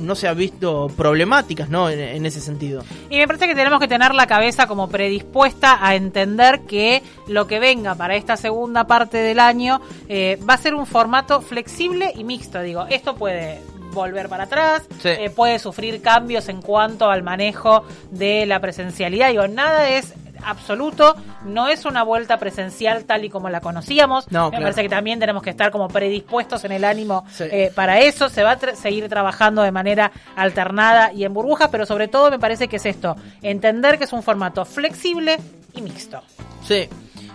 no 0.00 0.14
se 0.14 0.28
han 0.28 0.36
visto 0.36 0.88
problemáticas 0.96 1.68
¿no? 1.68 1.88
En, 1.90 2.26
ese 2.26 2.40
sentido. 2.40 2.84
Y 3.10 3.18
me 3.18 3.26
parece 3.26 3.46
que 3.46 3.54
tenemos 3.54 3.80
que 3.80 3.88
tener 3.88 4.14
la 4.14 4.26
cabeza 4.26 4.66
como 4.66 4.88
predispuesta 4.88 5.78
a 5.84 5.94
entender 5.94 6.60
que 6.62 7.02
lo 7.26 7.46
que 7.46 7.58
venga 7.58 7.94
para 7.94 8.16
esta 8.16 8.36
segunda 8.36 8.86
parte 8.86 9.18
del 9.18 9.40
año 9.40 9.80
eh, 10.08 10.38
va 10.48 10.54
a 10.54 10.58
ser 10.58 10.74
un 10.74 10.86
formato 10.86 11.40
flexible 11.40 12.12
y 12.14 12.24
mixto. 12.24 12.60
Digo, 12.60 12.86
esto 12.88 13.14
puede 13.14 13.60
volver 13.92 14.28
para 14.28 14.44
atrás, 14.44 14.86
eh, 15.04 15.30
puede 15.30 15.58
sufrir 15.58 16.02
cambios 16.02 16.48
en 16.48 16.62
cuanto 16.62 17.10
al 17.10 17.22
manejo 17.22 17.84
de 18.10 18.46
la 18.46 18.60
presencialidad. 18.60 19.30
Digo, 19.30 19.48
nada 19.48 19.88
es 19.88 20.14
absoluto. 20.44 21.14
No 21.44 21.68
es 21.68 21.84
una 21.84 22.02
vuelta 22.02 22.38
presencial 22.38 23.04
tal 23.04 23.24
y 23.24 23.30
como 23.30 23.48
la 23.48 23.60
conocíamos. 23.60 24.30
No, 24.30 24.44
Me 24.46 24.50
claro. 24.50 24.62
parece 24.64 24.82
que 24.82 24.88
también 24.88 25.18
tenemos 25.18 25.42
que 25.42 25.50
estar 25.50 25.70
como 25.70 25.88
predispuestos 25.88 26.64
en 26.64 26.72
el 26.72 26.84
ánimo 26.84 27.24
Sí. 27.30 27.44
eh, 27.50 27.72
para 27.74 28.00
eso. 28.00 28.28
Se 28.28 28.42
va 28.42 28.52
a 28.52 28.58
tra- 28.58 28.74
seguir 28.74 29.08
trabajando 29.08 29.62
de 29.62 29.72
manera 29.72 30.10
alternada 30.36 31.12
y 31.12 31.24
en 31.24 31.32
burbujas, 31.34 31.68
pero 31.70 31.86
sobre 31.86 32.08
todo 32.08 32.30
me 32.30 32.38
parece 32.38 32.68
que 32.68 32.76
es 32.76 32.86
esto, 32.86 33.16
entender 33.42 33.98
que 33.98 34.04
es 34.04 34.12
un 34.12 34.22
formato 34.22 34.64
flexible 34.64 35.38
y 35.74 35.82
mixto. 35.82 36.22
Sí. 36.64 36.88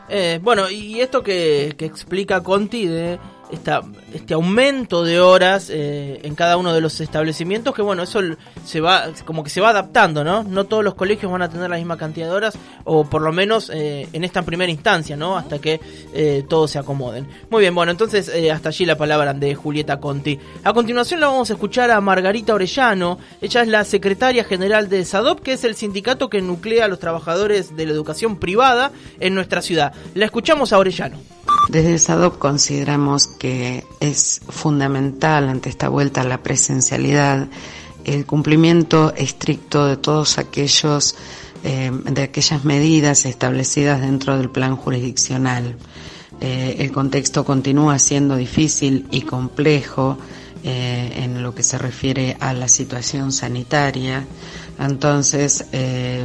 Eh, 0.10 0.40
bueno, 0.44 0.70
y 0.70 1.00
esto 1.00 1.24
que, 1.24 1.76
que 1.78 1.86
explica 1.86 2.44
Conti 2.44 2.86
de 2.86 3.20
este 3.54 4.34
aumento 4.34 5.04
de 5.04 5.20
horas 5.20 5.70
eh, 5.70 6.20
en 6.24 6.36
cada 6.36 6.58
uno 6.58 6.74
de 6.74 6.82
los 6.82 7.00
establecimientos, 7.02 7.74
que 7.74 7.82
bueno, 7.82 8.04
eso 8.04 8.20
se 8.66 8.82
va, 8.82 9.06
como 9.26 9.44
que 9.44 9.50
se 9.50 9.62
va 9.62 9.70
adaptando, 9.70 10.24
¿no? 10.24 10.44
No 10.44 10.66
todos 10.66 10.84
los 10.84 10.96
colegios 10.96 11.32
van 11.32 11.42
a 11.42 11.50
tener 11.50 11.70
la 11.70 11.78
misma 11.78 11.98
cantidad 11.98 12.28
de 12.28 12.34
horas, 12.34 12.58
o 12.84 13.06
por 13.06 13.22
lo 13.22 13.32
menos 13.32 13.70
eh, 13.74 14.08
en 14.12 14.24
esta 14.24 14.42
primera 14.42 14.72
instancia, 14.72 15.16
¿no? 15.16 15.38
Hasta 15.38 15.60
que 15.60 15.80
eh, 16.14 16.44
todos 16.48 16.72
se 16.72 16.80
acomoden. 16.80 17.28
Muy 17.50 17.62
bien, 17.62 17.76
bueno, 17.76 17.92
entonces 17.92 18.32
hasta 18.52 18.70
allí 18.70 18.86
la 18.86 18.98
palabra 18.98 19.34
de 19.34 19.56
Julieta 19.56 20.00
Conti. 20.00 20.40
A 20.64 20.74
continuación 20.74 21.20
la 21.20 21.28
vamos 21.28 21.50
a 21.50 21.54
escuchar 21.54 21.92
a 21.92 22.02
Margarita 22.02 22.54
Orellano. 22.54 23.20
Ella 23.42 23.62
es 23.62 23.68
la 23.68 23.84
secretaria 23.84 24.44
general 24.44 24.90
de 24.90 25.06
SADOP, 25.06 25.42
que 25.42 25.54
es 25.54 25.64
el 25.64 25.76
sindicato 25.76 26.30
que 26.30 26.42
nuclea 26.42 26.86
a 26.86 26.88
los 26.88 27.00
trabajadores 27.00 27.76
de 27.76 27.86
la 27.86 27.94
educación 27.94 28.38
privada 28.38 28.92
en 29.20 29.36
nuestra 29.36 29.62
ciudad. 29.62 29.94
La 30.16 30.26
escuchamos 30.26 30.74
a 30.74 30.80
Orellano. 30.80 31.20
Desde 31.70 31.98
SADOP 31.98 32.38
consideramos 32.38 33.27
que 33.27 33.86
es 34.00 34.41
fundamental 34.50 35.50
ante 35.50 35.70
esta 35.70 35.89
vuelta 35.89 36.22
a 36.22 36.25
la 36.25 36.43
presencialidad 36.43 37.48
el 38.05 38.25
cumplimiento 38.25 39.13
estricto 39.15 39.86
de 39.86 39.98
todos 39.98 40.38
aquellos 40.38 41.15
eh, 41.63 41.91
de 41.93 42.24
aquellas 42.24 42.65
medidas 42.65 43.25
establecidas 43.25 44.01
dentro 44.01 44.38
del 44.38 44.50
plan 44.50 44.75
jurisdiccional. 44.75 45.77
Eh, 46.41 46.75
el 46.79 46.91
contexto 46.91 47.46
continúa 47.46 48.00
siendo 48.00 48.36
difícil 48.36 49.08
y 49.12 49.22
complejo 49.22 50.17
eh, 50.65 51.13
en 51.24 51.41
lo 51.41 51.55
que 51.55 51.63
se 51.63 51.77
refiere 51.77 52.36
a 52.41 52.51
la 52.53 52.67
situación 52.67 53.32
sanitaria. 53.32 54.25
Entonces, 54.77 55.65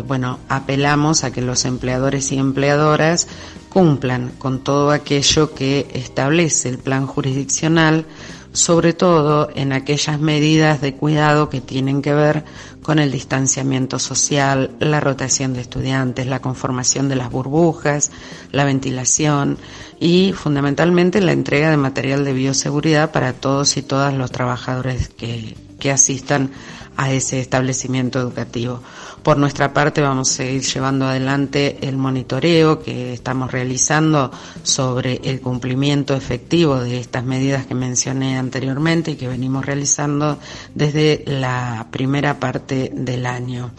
bueno, 0.06 0.40
apelamos 0.48 1.22
a 1.22 1.30
que 1.30 1.42
los 1.42 1.66
empleadores 1.66 2.32
y 2.32 2.38
empleadoras 2.38 3.28
cumplan 3.68 4.32
con 4.38 4.64
todo 4.64 4.90
aquello 4.90 5.54
que 5.54 5.88
establece 5.94 6.68
el 6.68 6.78
plan 6.78 7.06
jurisdiccional, 7.06 8.06
sobre 8.52 8.92
todo 8.92 9.50
en 9.54 9.72
aquellas 9.72 10.18
medidas 10.18 10.80
de 10.80 10.94
cuidado 10.94 11.48
que 11.48 11.60
tienen 11.60 12.02
que 12.02 12.14
ver 12.14 12.44
con 12.82 12.98
el 12.98 13.12
distanciamiento 13.12 13.98
social, 13.98 14.70
la 14.80 15.00
rotación 15.00 15.52
de 15.52 15.60
estudiantes, 15.60 16.26
la 16.26 16.40
conformación 16.40 17.08
de 17.08 17.16
las 17.16 17.30
burbujas, 17.30 18.10
la 18.50 18.64
ventilación 18.64 19.58
y 20.00 20.32
fundamentalmente 20.32 21.20
la 21.20 21.32
entrega 21.32 21.70
de 21.70 21.76
material 21.76 22.24
de 22.24 22.32
bioseguridad 22.32 23.12
para 23.12 23.34
todos 23.34 23.76
y 23.76 23.82
todas 23.82 24.14
los 24.14 24.32
trabajadores 24.32 25.08
que, 25.08 25.54
que 25.78 25.90
asistan 25.90 26.50
a 26.96 27.12
ese 27.12 27.40
establecimiento 27.40 28.18
educativo. 28.18 28.82
Por 29.22 29.36
nuestra 29.36 29.72
parte 29.72 30.00
vamos 30.00 30.30
a 30.30 30.34
seguir 30.34 30.62
llevando 30.62 31.06
adelante 31.06 31.78
el 31.82 31.96
monitoreo 31.96 32.82
que 32.82 33.12
estamos 33.12 33.50
realizando 33.50 34.30
sobre 34.62 35.20
el 35.24 35.40
cumplimiento 35.40 36.14
efectivo 36.14 36.80
de 36.80 36.98
estas 37.00 37.24
medidas 37.24 37.66
que 37.66 37.74
mencioné 37.74 38.38
anteriormente 38.38 39.10
y 39.10 39.16
que 39.16 39.28
venimos 39.28 39.66
realizando 39.66 40.38
desde 40.74 41.24
la 41.26 41.86
primera 41.90 42.40
parte 42.40 42.90
del 42.94 43.26
año. 43.26 43.72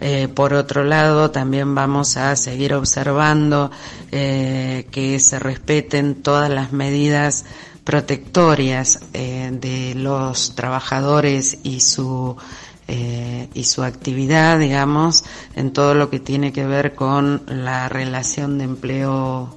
Eh, 0.00 0.28
por 0.28 0.54
otro 0.54 0.84
lado, 0.84 1.30
también 1.30 1.74
vamos 1.74 2.16
a 2.16 2.36
seguir 2.36 2.74
observando 2.74 3.70
eh, 4.12 4.86
que 4.90 5.18
se 5.18 5.38
respeten 5.38 6.22
todas 6.22 6.48
las 6.50 6.72
medidas 6.72 7.44
protectorias 7.84 9.00
eh, 9.14 9.50
de 9.52 9.94
los 9.94 10.54
trabajadores 10.54 11.58
y 11.62 11.80
su 11.80 12.36
eh, 12.88 13.48
y 13.54 13.64
su 13.64 13.82
actividad, 13.82 14.58
digamos, 14.58 15.24
en 15.54 15.72
todo 15.72 15.94
lo 15.94 16.08
que 16.10 16.20
tiene 16.20 16.52
que 16.52 16.66
ver 16.66 16.94
con 16.94 17.42
la 17.46 17.88
relación 17.88 18.58
de 18.58 18.64
empleo 18.64 19.54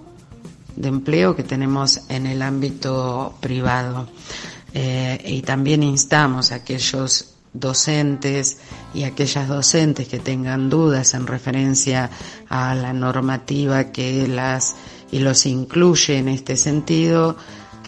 de 0.76 0.88
empleo 0.88 1.36
que 1.36 1.44
tenemos 1.44 2.02
en 2.10 2.26
el 2.26 2.42
ámbito 2.42 3.36
privado. 3.40 4.08
Eh, 4.74 5.22
y 5.26 5.42
también 5.42 5.84
instamos 5.84 6.52
a 6.52 6.56
aquellos 6.56 7.34
docentes 7.54 8.60
y 8.94 9.04
aquellas 9.04 9.48
docentes 9.48 10.08
que 10.08 10.20
tengan 10.20 10.70
dudas 10.70 11.14
en 11.14 11.28
referencia 11.28 12.10
a 12.48 12.74
la 12.76 12.94
normativa 12.94 13.92
que 13.92 14.28
las 14.28 14.76
y 15.12 15.20
los 15.20 15.46
incluye 15.46 16.18
en 16.18 16.30
este 16.30 16.56
sentido, 16.56 17.36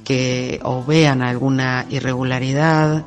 que 0.04 0.60
o 0.64 0.84
vean 0.84 1.22
alguna 1.22 1.86
irregularidad, 1.90 3.06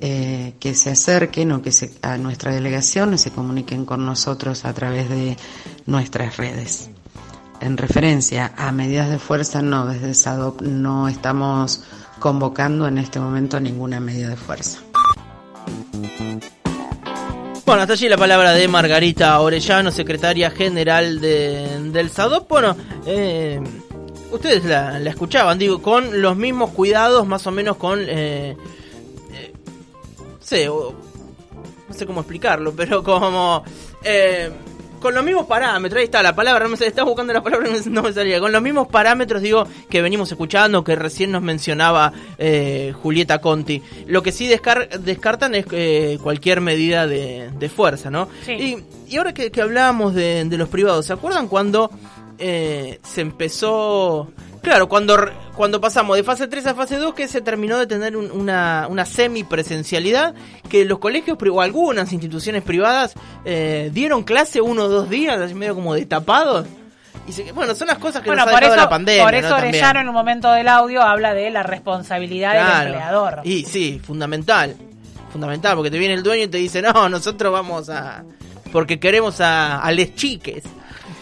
eh, 0.00 0.54
que 0.60 0.74
se 0.74 0.90
acerquen 0.90 1.52
o 1.52 1.62
que 1.62 1.72
se, 1.72 1.90
a 2.02 2.18
nuestra 2.18 2.52
delegación 2.52 3.16
se 3.18 3.30
comuniquen 3.30 3.84
con 3.84 4.04
nosotros 4.04 4.64
a 4.64 4.72
través 4.74 5.08
de 5.08 5.36
nuestras 5.86 6.36
redes. 6.36 6.90
En 7.60 7.76
referencia 7.76 8.52
a 8.56 8.70
medidas 8.72 9.08
de 9.08 9.18
fuerza, 9.18 9.62
no, 9.62 9.86
desde 9.86 10.12
SADOP 10.12 10.60
no 10.60 11.08
estamos 11.08 11.82
convocando 12.18 12.86
en 12.86 12.98
este 12.98 13.18
momento 13.18 13.58
ninguna 13.60 14.00
medida 14.00 14.28
de 14.28 14.36
fuerza. 14.36 14.80
Bueno, 17.64 17.82
hasta 17.82 17.94
allí 17.94 18.08
la 18.08 18.16
palabra 18.16 18.52
de 18.52 18.68
Margarita 18.68 19.40
Orellano, 19.40 19.90
secretaria 19.90 20.50
general 20.50 21.20
de, 21.20 21.90
del 21.90 22.10
SADOP. 22.10 22.48
Bueno, 22.48 22.76
eh, 23.06 23.60
ustedes 24.30 24.64
la, 24.64 24.98
escuchaban, 24.98 25.58
digo, 25.58 25.82
con 25.82 26.20
los 26.20 26.36
mismos 26.36 26.70
cuidados, 26.70 27.26
más 27.26 27.46
o 27.46 27.50
menos 27.50 27.76
con... 27.76 28.00
Eh, 28.02 28.56
sé, 30.46 30.68
o- 30.68 30.94
no 31.88 31.94
sé 31.94 32.06
cómo 32.06 32.20
explicarlo, 32.20 32.72
pero 32.74 33.02
como... 33.02 33.62
eh, 34.02 34.50
con 35.00 35.14
los 35.14 35.22
mismos 35.22 35.46
parámetros, 35.46 35.98
ahí 35.98 36.04
está 36.06 36.22
la 36.22 36.34
palabra, 36.34 36.64
no 36.64 36.70
me 36.74 36.84
estaba 36.86 37.06
buscando 37.06 37.32
la 37.32 37.42
palabra, 37.42 37.68
no 37.70 37.74
me- 37.78 37.90
no 37.90 38.02
me 38.02 38.12
salía. 38.12 38.40
Con 38.40 38.50
los 38.50 38.62
mismos 38.62 38.88
parámetros, 38.88 39.42
digo, 39.42 39.64
que 39.90 40.00
venimos 40.02 40.32
escuchando, 40.32 40.82
que 40.82 40.96
recién 40.96 41.30
nos 41.30 41.42
mencionaba 41.42 42.12
eh, 42.38 42.92
Julieta 43.02 43.40
Conti. 43.40 43.82
Lo 44.06 44.22
que 44.22 44.32
sí 44.32 44.48
descar- 44.48 44.88
descartan 44.98 45.54
es 45.54 45.66
eh, 45.70 46.18
cualquier 46.22 46.60
medida 46.62 47.06
de, 47.06 47.50
de 47.56 47.68
fuerza, 47.68 48.10
¿no? 48.10 48.28
Sí. 48.46 48.52
Y, 48.52 49.12
y 49.12 49.16
ahora 49.18 49.34
que, 49.34 49.50
que 49.52 49.60
hablábamos 49.60 50.14
de, 50.14 50.44
de 50.46 50.56
los 50.56 50.68
privados, 50.70 51.06
¿se 51.06 51.12
acuerdan 51.12 51.46
cuando 51.46 51.90
eh, 52.38 52.98
se 53.04 53.20
empezó... 53.20 54.28
Claro, 54.66 54.88
cuando, 54.88 55.16
cuando 55.54 55.80
pasamos 55.80 56.16
de 56.16 56.24
fase 56.24 56.48
3 56.48 56.66
a 56.66 56.74
fase 56.74 56.96
2, 56.96 57.14
que 57.14 57.28
se 57.28 57.40
terminó 57.40 57.78
de 57.78 57.86
tener 57.86 58.16
un- 58.16 58.32
una, 58.32 58.88
una 58.90 59.06
semipresencialidad, 59.06 60.34
que 60.68 60.84
los 60.84 60.98
colegios 60.98 61.38
o 61.40 61.60
algunas 61.60 62.12
instituciones 62.12 62.64
privadas 62.64 63.14
eh, 63.44 63.90
dieron 63.92 64.24
clase 64.24 64.60
uno 64.60 64.82
o 64.82 64.88
dos 64.88 65.08
días, 65.08 65.38
así 65.40 65.54
medio 65.54 65.76
como 65.76 65.94
destapados. 65.94 66.66
Y 67.28 67.32
se- 67.32 67.52
bueno, 67.52 67.76
son 67.76 67.86
las 67.86 67.98
cosas 67.98 68.22
que 68.22 68.28
Bueno, 68.30 68.44
nos 68.44 68.52
por 68.52 68.64
eso, 68.64 68.74
la 68.74 68.88
pandemia. 68.88 69.22
por 69.22 69.32
¿no? 69.34 69.38
eso 69.38 69.48
También. 69.50 69.68
Orellano 69.74 70.00
en 70.00 70.08
un 70.08 70.14
momento 70.14 70.50
del 70.50 70.66
audio 70.66 71.00
habla 71.00 71.32
de 71.32 71.48
la 71.50 71.62
responsabilidad 71.62 72.54
del 72.54 72.88
empleador. 72.88 73.42
Y 73.44 73.64
sí, 73.66 74.00
fundamental. 74.04 74.74
Fundamental, 75.30 75.76
porque 75.76 75.92
te 75.92 75.98
viene 75.98 76.14
el 76.14 76.24
dueño 76.24 76.42
y 76.42 76.48
te 76.48 76.58
dice, 76.58 76.82
no, 76.82 77.08
nosotros 77.08 77.52
vamos 77.52 77.88
a... 77.88 78.24
Porque 78.72 78.98
queremos 78.98 79.40
a, 79.40 79.78
a 79.80 79.92
les 79.92 80.16
chiques. 80.16 80.64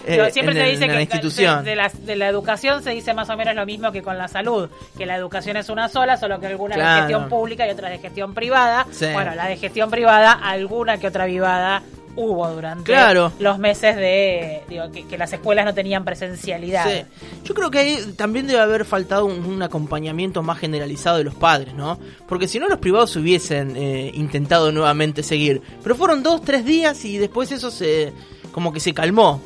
Eh, 0.07 0.17
Pero 0.17 0.31
siempre 0.31 0.55
en 0.59 0.65
se 0.65 0.71
dice 0.71 0.85
en 0.85 0.91
la 0.91 0.97
que 0.97 1.03
institución. 1.03 1.65
De, 1.65 1.71
de 1.71 1.77
la, 1.77 1.89
de 1.93 2.17
la 2.17 2.29
educación 2.29 2.83
se 2.83 2.91
dice 2.91 3.15
más 3.15 3.29
o 3.31 3.37
menos 3.37 3.55
lo 3.55 3.65
mismo 3.67 3.91
que 3.93 4.03
con 4.03 4.19
la 4.19 4.29
salud, 4.29 4.69
que 4.97 5.07
la 5.07 5.17
educación 5.17 5.57
es 5.57 5.69
una 5.69 5.89
sola, 5.89 6.17
solo 6.17 6.39
que 6.41 6.47
algunas 6.47 6.77
Claro. 6.77 6.95
de 6.95 7.01
gestión 7.01 7.29
pública 7.29 7.67
y 7.67 7.71
otras 7.71 7.91
de 7.91 7.99
gestión 7.99 8.35
privada. 8.35 8.87
Sí. 8.91 9.07
Bueno, 9.13 9.35
la 9.35 9.47
de 9.49 9.57
gestión 9.57 9.91
privada, 9.91 10.33
alguna 10.33 10.99
que 10.99 11.07
otra 11.09 11.25
privada 11.25 11.83
hubo 12.17 12.49
durante 12.49 12.85
Claro. 12.85 13.33
los 13.41 13.59
meses 13.59 13.97
de 13.97 14.63
digo, 14.69 14.89
que, 14.93 15.05
que 15.05 15.19
las 15.19 15.33
escuelas 15.33 15.65
no 15.65 15.75
tenían 15.75 16.05
presencialidad. 16.05 16.85
Sí. 16.89 17.05
Yo 17.43 17.55
creo 17.55 17.73
que 17.73 17.79
ahí 17.81 17.99
también 18.17 18.47
debe 18.47 18.61
haber 18.61 18.85
faltado 18.85 19.25
un, 19.27 19.45
un 19.45 19.61
acompañamiento 19.63 20.41
más 20.43 20.59
generalizado 20.61 21.19
de 21.19 21.25
los 21.25 21.35
padres, 21.35 21.75
¿no? 21.75 21.99
Porque 22.29 22.47
si 22.47 22.61
no 22.61 22.69
los 22.69 22.79
privados 22.79 23.17
hubiesen 23.17 23.75
eh, 23.77 24.13
intentado 24.15 24.71
nuevamente 24.71 25.25
seguir. 25.25 25.61
Pero 25.83 25.97
fueron 25.97 26.23
dos, 26.23 26.43
tres 26.43 26.65
días 26.65 27.05
y 27.05 27.19
después 27.19 27.51
eso 27.51 27.73
se 27.73 28.13
como 28.53 28.73
que 28.73 28.79
se 28.79 28.95
calmó. 28.95 29.43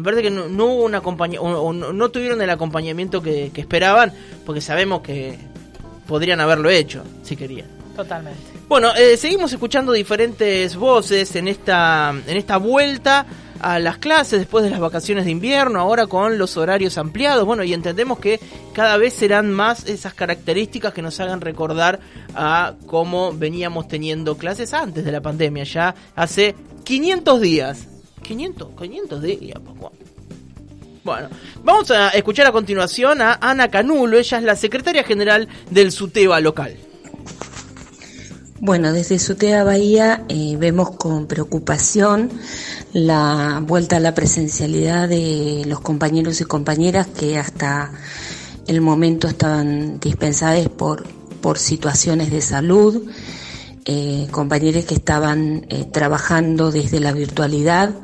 Me 0.00 0.04
parece 0.04 0.22
que 0.22 0.30
no, 0.30 0.48
no 0.48 0.66
hubo 0.66 0.84
un 0.84 0.94
acompañamiento, 0.94 1.60
o, 1.60 1.68
o 1.68 1.72
no, 1.72 1.92
no 1.92 2.08
tuvieron 2.10 2.40
el 2.42 2.50
acompañamiento 2.50 3.22
que, 3.22 3.50
que 3.54 3.60
esperaban, 3.60 4.12
porque 4.44 4.60
sabemos 4.60 5.02
que 5.02 5.38
podrían 6.06 6.40
haberlo 6.40 6.70
hecho, 6.70 7.04
si 7.22 7.36
querían. 7.36 7.68
Totalmente. 7.94 8.40
Bueno, 8.68 8.94
eh, 8.96 9.16
seguimos 9.16 9.52
escuchando 9.52 9.92
diferentes 9.92 10.76
voces 10.76 11.34
en 11.36 11.48
esta, 11.48 12.14
en 12.26 12.36
esta 12.36 12.56
vuelta 12.56 13.26
a 13.60 13.78
las 13.78 13.98
clases 13.98 14.38
después 14.38 14.64
de 14.64 14.70
las 14.70 14.80
vacaciones 14.80 15.24
de 15.24 15.30
invierno, 15.30 15.80
ahora 15.80 16.06
con 16.06 16.38
los 16.38 16.56
horarios 16.56 16.96
ampliados. 16.96 17.44
Bueno, 17.44 17.62
y 17.62 17.74
entendemos 17.74 18.18
que 18.18 18.40
cada 18.72 18.96
vez 18.96 19.12
serán 19.12 19.52
más 19.52 19.86
esas 19.86 20.14
características 20.14 20.94
que 20.94 21.02
nos 21.02 21.20
hagan 21.20 21.40
recordar 21.40 22.00
a 22.34 22.74
cómo 22.86 23.32
veníamos 23.32 23.86
teniendo 23.86 24.38
clases 24.38 24.72
antes 24.72 25.04
de 25.04 25.12
la 25.12 25.20
pandemia, 25.20 25.64
ya 25.64 25.94
hace 26.16 26.54
500 26.84 27.40
días. 27.40 27.86
500, 28.22 28.68
500 28.78 29.22
días, 29.22 29.58
pues, 29.64 29.92
bueno, 31.02 31.28
vamos 31.64 31.90
a 31.90 32.10
escuchar 32.10 32.46
a 32.46 32.52
continuación 32.52 33.22
a 33.22 33.38
Ana 33.40 33.68
Canulo, 33.68 34.18
ella 34.18 34.38
es 34.38 34.44
la 34.44 34.56
secretaria 34.56 35.02
general 35.02 35.48
del 35.70 35.92
SUTEBA 35.92 36.40
local. 36.40 36.76
Bueno, 38.62 38.92
desde 38.92 39.18
SUTEBA 39.18 39.64
Bahía 39.64 40.24
eh, 40.28 40.56
vemos 40.58 40.90
con 40.90 41.26
preocupación 41.26 42.30
la 42.92 43.62
vuelta 43.66 43.96
a 43.96 44.00
la 44.00 44.14
presencialidad 44.14 45.08
de 45.08 45.64
los 45.66 45.80
compañeros 45.80 46.42
y 46.42 46.44
compañeras 46.44 47.06
que 47.06 47.38
hasta 47.38 47.90
el 48.66 48.82
momento 48.82 49.28
estaban 49.28 49.98
dispensadas 49.98 50.68
por, 50.68 51.04
por 51.40 51.58
situaciones 51.58 52.30
de 52.30 52.42
salud, 52.42 53.10
eh, 53.84 54.28
compañeros 54.30 54.84
que 54.84 54.94
estaban 54.94 55.66
eh, 55.68 55.86
trabajando 55.90 56.70
desde 56.70 57.00
la 57.00 57.12
virtualidad 57.12 57.94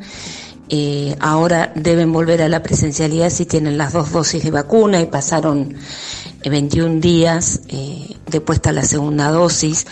eh, 0.68 1.14
ahora 1.20 1.72
deben 1.76 2.12
volver 2.12 2.42
a 2.42 2.48
la 2.48 2.60
presencialidad 2.62 3.30
si 3.30 3.46
tienen 3.46 3.78
las 3.78 3.92
dos 3.92 4.10
dosis 4.10 4.42
de 4.42 4.50
vacuna 4.50 5.00
y 5.00 5.06
pasaron 5.06 5.74
21 6.44 6.94
eh, 6.94 7.00
días 7.00 7.60
eh, 7.68 8.16
de 8.28 8.40
puesta 8.40 8.72
la 8.72 8.82
segunda 8.82 9.30
dosis. 9.30 9.86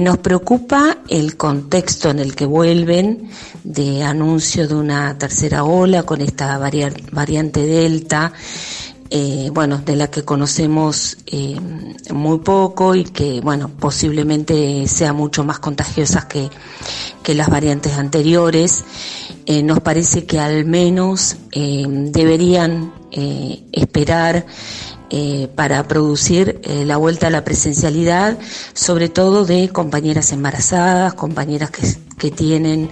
Nos 0.00 0.16
preocupa 0.16 0.96
el 1.10 1.36
contexto 1.36 2.08
en 2.08 2.18
el 2.18 2.34
que 2.34 2.46
vuelven 2.46 3.28
de 3.64 4.02
anuncio 4.02 4.66
de 4.66 4.74
una 4.74 5.18
tercera 5.18 5.62
ola 5.62 6.04
con 6.04 6.22
esta 6.22 6.56
variante 6.56 7.66
Delta 7.66 8.32
eh, 9.10 9.50
bueno, 9.52 9.78
de 9.84 9.96
la 9.96 10.10
que 10.10 10.22
conocemos 10.22 11.18
eh, 11.26 11.58
muy 12.12 12.38
poco 12.38 12.94
y 12.94 13.04
que, 13.04 13.40
bueno, 13.40 13.68
posiblemente 13.68 14.88
sea 14.88 15.12
mucho 15.12 15.44
más 15.44 15.58
contagiosas 15.58 16.24
que, 16.24 16.48
que 17.22 17.34
las 17.34 17.48
variantes 17.48 17.94
anteriores. 17.94 18.84
Eh, 19.46 19.62
nos 19.62 19.80
parece 19.80 20.24
que 20.24 20.40
al 20.40 20.64
menos 20.64 21.36
deberían 21.52 22.92
esperar 23.70 24.46
para 25.54 25.86
producir 25.86 26.60
la 26.66 26.96
vuelta 26.96 27.28
a 27.28 27.30
la 27.30 27.44
presencialidad, 27.44 28.38
sobre 28.72 29.08
todo 29.08 29.44
de 29.44 29.68
compañeras 29.68 30.32
embarazadas, 30.32 31.14
compañeras 31.14 31.70
que, 31.70 31.86
que 32.18 32.30
tienen 32.32 32.90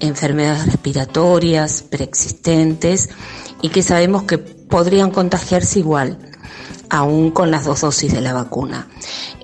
enfermedades 0.00 0.66
respiratorias 0.66 1.84
preexistentes 1.88 3.10
y 3.62 3.68
que 3.68 3.82
sabemos 3.82 4.24
que 4.24 4.53
podrían 4.74 5.12
contagiarse 5.12 5.78
igual, 5.78 6.18
aún 6.90 7.30
con 7.30 7.52
las 7.52 7.64
dos 7.64 7.82
dosis 7.82 8.12
de 8.12 8.20
la 8.20 8.32
vacuna. 8.32 8.88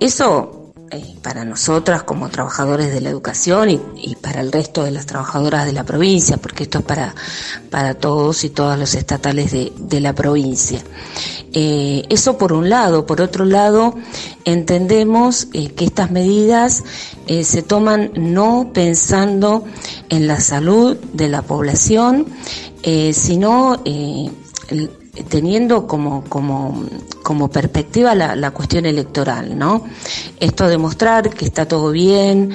Eso 0.01 0.73
eh, 0.91 1.15
para 1.23 1.45
nosotras 1.45 2.03
como 2.03 2.31
trabajadores 2.31 2.93
de 2.93 3.01
la 3.01 3.11
educación 3.11 3.71
y, 3.71 4.17
para 4.17 4.41
el 4.41 4.51
resto 4.51 4.83
de 4.83 4.91
las 4.91 5.07
trabajadoras 5.07 5.67
de 5.67 5.73
la 5.73 5.85
provincia, 5.85 6.37
porque 6.39 6.65
esto 6.65 6.81
es 6.81 6.85
para, 6.85 7.15
para 7.71 7.95
todos 7.95 8.43
y 8.43 8.51
todas 8.51 8.77
los 8.77 8.97
estatales 8.97 9.53
de, 9.53 9.73
de 9.79 10.01
la 10.01 10.17
provincia. 10.17 10.83
Eh, 11.53 12.03
eso 12.09 12.37
por 12.37 12.53
un 12.53 12.69
lado. 12.69 13.07
Por 13.07 13.21
otro 13.21 13.45
lado, 13.45 13.95
entendemos 14.45 15.47
eh, 15.53 15.69
que 15.69 15.85
estas 15.85 16.11
medidas 16.11 16.83
se 17.45 17.63
toman 17.63 18.11
no 18.17 18.73
pensando 18.75 19.65
en 20.09 20.27
la 20.27 20.41
salud 20.41 20.97
de 21.13 21.29
la 21.29 21.43
población, 21.43 22.27
sino 23.13 23.81
teniendo 25.29 25.87
como, 25.87 26.25
como, 26.25 26.85
como 27.23 27.49
perspectiva 27.49 28.15
la, 28.15 28.37
la, 28.37 28.53
cuestión 28.53 28.87
electoral, 28.87 29.59
¿no? 29.59 29.85
Esto 30.39 30.69
de 30.69 30.79
mostrar 30.79 31.31
que 31.31 31.45
está 31.45 31.67
todo 31.67 31.91
bien, 31.91 32.53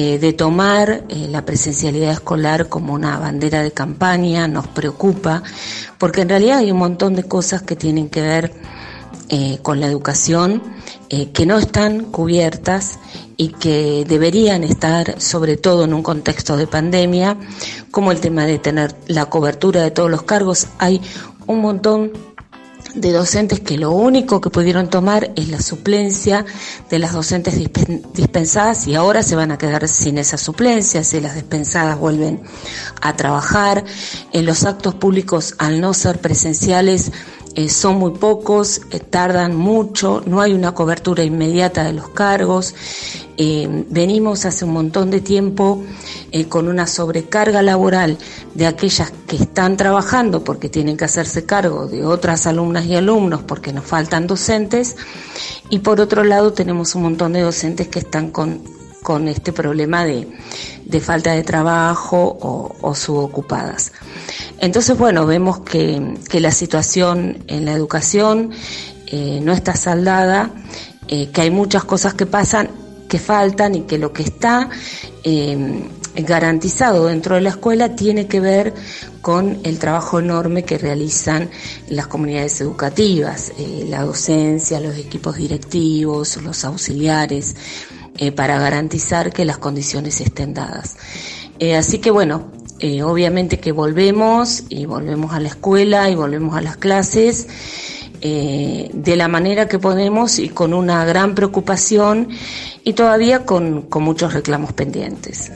eh, 0.00 0.18
de 0.20 0.32
tomar 0.32 1.06
eh, 1.08 1.26
la 1.28 1.44
presencialidad 1.44 2.12
escolar 2.12 2.68
como 2.68 2.92
una 2.94 3.18
bandera 3.18 3.62
de 3.62 3.72
campaña, 3.72 4.46
nos 4.46 4.68
preocupa, 4.68 5.42
porque 5.98 6.20
en 6.20 6.28
realidad 6.28 6.58
hay 6.58 6.70
un 6.70 6.78
montón 6.78 7.16
de 7.16 7.24
cosas 7.24 7.62
que 7.62 7.74
tienen 7.74 8.08
que 8.08 8.22
ver 8.22 8.52
eh, 9.28 9.58
con 9.60 9.80
la 9.80 9.88
educación 9.88 10.62
que 11.32 11.46
no 11.46 11.56
están 11.56 12.04
cubiertas 12.04 12.98
y 13.38 13.48
que 13.48 14.04
deberían 14.06 14.62
estar, 14.62 15.18
sobre 15.18 15.56
todo 15.56 15.84
en 15.84 15.94
un 15.94 16.02
contexto 16.02 16.58
de 16.58 16.66
pandemia, 16.66 17.38
como 17.90 18.12
el 18.12 18.20
tema 18.20 18.44
de 18.44 18.58
tener 18.58 18.94
la 19.06 19.24
cobertura 19.24 19.82
de 19.82 19.90
todos 19.90 20.10
los 20.10 20.24
cargos. 20.24 20.66
Hay 20.78 21.00
un 21.48 21.60
montón 21.60 22.12
de 22.94 23.12
docentes 23.12 23.60
que 23.60 23.76
lo 23.76 23.90
único 23.90 24.40
que 24.40 24.50
pudieron 24.50 24.88
tomar 24.88 25.32
es 25.36 25.48
la 25.48 25.60
suplencia 25.60 26.44
de 26.90 26.98
las 26.98 27.12
docentes 27.12 27.54
dispensadas 28.14 28.86
y 28.86 28.94
ahora 28.94 29.22
se 29.22 29.36
van 29.36 29.50
a 29.50 29.58
quedar 29.58 29.86
sin 29.88 30.18
esa 30.18 30.38
suplencia 30.38 31.04
si 31.04 31.20
las 31.20 31.34
dispensadas 31.34 31.98
vuelven 31.98 32.42
a 33.00 33.14
trabajar. 33.16 33.84
En 34.32 34.46
los 34.46 34.64
actos 34.64 34.94
públicos, 34.94 35.54
al 35.58 35.80
no 35.80 35.94
ser 35.94 36.20
presenciales, 36.20 37.12
eh, 37.58 37.68
son 37.68 37.98
muy 37.98 38.12
pocos, 38.12 38.82
eh, 38.92 39.00
tardan 39.00 39.56
mucho, 39.56 40.22
no 40.26 40.40
hay 40.40 40.52
una 40.52 40.74
cobertura 40.74 41.24
inmediata 41.24 41.82
de 41.82 41.92
los 41.92 42.08
cargos. 42.10 42.72
Eh, 43.36 43.84
venimos 43.90 44.44
hace 44.44 44.64
un 44.64 44.74
montón 44.74 45.10
de 45.10 45.20
tiempo 45.20 45.82
con 46.48 46.68
una 46.68 46.86
sobrecarga 46.86 47.60
laboral 47.62 48.16
de 48.54 48.66
aquellas 48.68 49.12
que 49.26 49.34
están 49.34 49.76
trabajando 49.76 50.44
porque 50.44 50.68
tienen 50.68 50.96
que 50.96 51.06
hacerse 51.06 51.46
cargo 51.46 51.88
de 51.88 52.04
otras 52.04 52.46
alumnas 52.46 52.86
y 52.86 52.94
alumnos 52.94 53.42
porque 53.42 53.72
nos 53.72 53.84
faltan 53.84 54.28
docentes 54.28 54.94
y 55.68 55.80
por 55.80 56.00
otro 56.00 56.22
lado 56.22 56.52
tenemos 56.52 56.94
un 56.94 57.02
montón 57.02 57.32
de 57.32 57.40
docentes 57.40 57.88
que 57.88 57.98
están 58.00 58.30
con, 58.30 58.62
con 59.08 59.26
este 59.26 59.54
problema 59.54 60.04
de, 60.04 60.28
de 60.84 61.00
falta 61.00 61.32
de 61.32 61.42
trabajo 61.42 62.76
o, 62.82 62.94
subocupadas. 62.94 63.92
Entonces, 64.58 64.98
bueno, 64.98 65.24
vemos 65.24 65.60
que, 65.60 66.14
que 66.28 66.40
la 66.40 66.50
situación 66.50 67.42
en 67.46 67.64
la 67.64 67.72
educación 67.72 68.50
eh, 69.06 69.40
no 69.42 69.54
está 69.54 69.74
saldada, 69.76 70.50
eh, 71.08 71.30
que 71.30 71.40
hay 71.40 71.50
muchas 71.50 71.84
cosas 71.84 72.12
que 72.12 72.26
pasan 72.26 72.68
que 73.08 73.18
faltan 73.18 73.74
y 73.76 73.80
que 73.84 73.96
lo 73.96 74.12
que 74.12 74.24
está 74.24 74.68
eh, 75.24 75.84
garantizado 76.16 77.06
dentro 77.06 77.36
de 77.36 77.40
la 77.40 77.48
escuela 77.48 77.96
tiene 77.96 78.26
que 78.26 78.40
ver 78.40 78.74
con 79.22 79.58
el 79.64 79.78
trabajo 79.78 80.18
enorme 80.18 80.64
que 80.64 80.76
realizan 80.76 81.48
las 81.88 82.08
comunidades 82.08 82.60
educativas, 82.60 83.54
la 83.86 84.02
docencia, 84.02 84.78
los 84.80 84.98
equipos 84.98 85.36
directivos, 85.36 86.36
los 86.42 86.62
auxiliares, 86.66 87.56
eh, 88.18 88.32
para 88.32 88.58
garantizar 88.58 89.32
que 89.32 89.44
las 89.44 89.58
condiciones 89.58 90.20
estén 90.20 90.54
dadas. 90.54 90.96
Eh, 91.58 91.76
así 91.76 91.98
que 91.98 92.10
bueno, 92.10 92.52
obviamente 93.04 93.58
que 93.58 93.72
volvemos 93.72 94.64
y 94.68 94.86
volvemos 94.86 95.32
a 95.32 95.40
la 95.40 95.48
escuela 95.48 96.08
y 96.10 96.14
volvemos 96.14 96.56
a 96.56 96.60
las 96.60 96.76
clases 96.76 97.48
eh, 98.20 98.90
de 98.92 99.14
la 99.14 99.28
manera 99.28 99.68
que 99.68 99.78
podemos 99.78 100.40
y 100.40 100.48
con 100.48 100.74
una 100.74 101.04
gran 101.04 101.36
preocupación 101.36 102.28
y 102.82 102.94
todavía 102.94 103.44
con 103.46 103.86
muchos 104.00 104.32
reclamos 104.32 104.72
pendientes. 104.72 105.52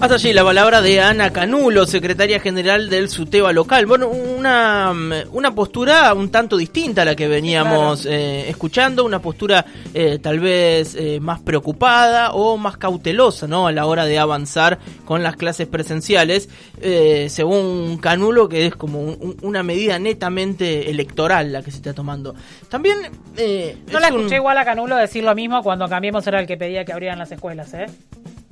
Hasta 0.00 0.14
allí 0.14 0.32
la 0.32 0.42
palabra 0.42 0.80
de 0.80 0.98
Ana 0.98 1.30
Canulo, 1.30 1.84
secretaria 1.84 2.40
general 2.40 2.88
del 2.88 3.10
SUTEBA 3.10 3.52
local. 3.52 3.84
Bueno, 3.84 4.08
una, 4.08 4.94
una 5.30 5.54
postura 5.54 6.14
un 6.14 6.30
tanto 6.30 6.56
distinta 6.56 7.02
a 7.02 7.04
la 7.04 7.14
que 7.14 7.28
veníamos 7.28 8.02
claro. 8.02 8.16
eh, 8.16 8.48
escuchando, 8.48 9.04
una 9.04 9.20
postura 9.20 9.66
eh, 9.92 10.18
tal 10.18 10.40
vez 10.40 10.94
eh, 10.94 11.20
más 11.20 11.40
preocupada 11.40 12.32
o 12.32 12.56
más 12.56 12.78
cautelosa 12.78 13.46
¿no? 13.46 13.66
a 13.66 13.72
la 13.72 13.84
hora 13.84 14.06
de 14.06 14.18
avanzar 14.18 14.78
con 15.04 15.22
las 15.22 15.36
clases 15.36 15.68
presenciales, 15.68 16.48
eh, 16.80 17.26
según 17.28 17.98
Canulo, 17.98 18.48
que 18.48 18.64
es 18.64 18.76
como 18.76 19.02
un, 19.02 19.36
una 19.42 19.62
medida 19.62 19.98
netamente 19.98 20.90
electoral 20.90 21.52
la 21.52 21.62
que 21.62 21.70
se 21.70 21.76
está 21.76 21.92
tomando. 21.92 22.34
También... 22.70 22.96
Eh, 23.36 23.76
no 23.92 24.00
la 24.00 24.08
escuché 24.08 24.28
un... 24.28 24.34
igual 24.36 24.56
a 24.56 24.64
Canulo 24.64 24.96
decir 24.96 25.22
lo 25.24 25.34
mismo 25.34 25.62
cuando 25.62 25.86
Cambiemos 25.90 26.26
era 26.26 26.40
el 26.40 26.46
que 26.46 26.56
pedía 26.56 26.86
que 26.86 26.94
abrieran 26.94 27.18
las 27.18 27.30
escuelas, 27.30 27.74
¿eh? 27.74 27.86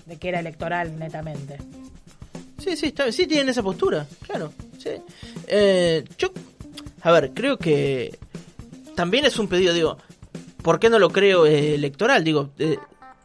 De 0.09 0.17
que 0.17 0.29
era 0.29 0.41
electoral 0.41 0.99
netamente. 0.99 1.59
Sí, 2.59 2.77
sí, 2.77 2.87
está, 2.87 3.13
sí 3.13 3.27
tienen 3.27 3.51
esa 3.51 3.63
postura, 3.63 4.07
claro. 4.27 4.53
Sí. 4.79 4.91
Eh, 5.47 6.05
yo, 6.19 6.31
a 7.03 7.13
ver, 7.13 7.33
creo 7.35 7.59
que 7.59 8.19
también 8.95 9.25
es 9.25 9.39
un 9.39 9.49
pedido, 9.49 9.73
digo, 9.73 9.99
¿por 10.63 10.81
qué 10.81 10.91
no 10.91 10.99
lo 10.99 11.11
creo 11.11 11.47
eh, 11.47 11.75
electoral? 11.75 12.25
Digo, 12.25 12.51
eh, 12.59 12.79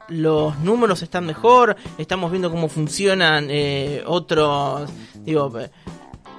los 0.10 0.60
números 0.60 1.02
están 1.02 1.26
mejor, 1.26 1.76
estamos 1.98 2.32
viendo 2.32 2.52
cómo 2.52 2.68
funcionan 2.68 3.48
eh, 3.50 4.04
otros, 4.06 4.90
digo, 5.24 5.52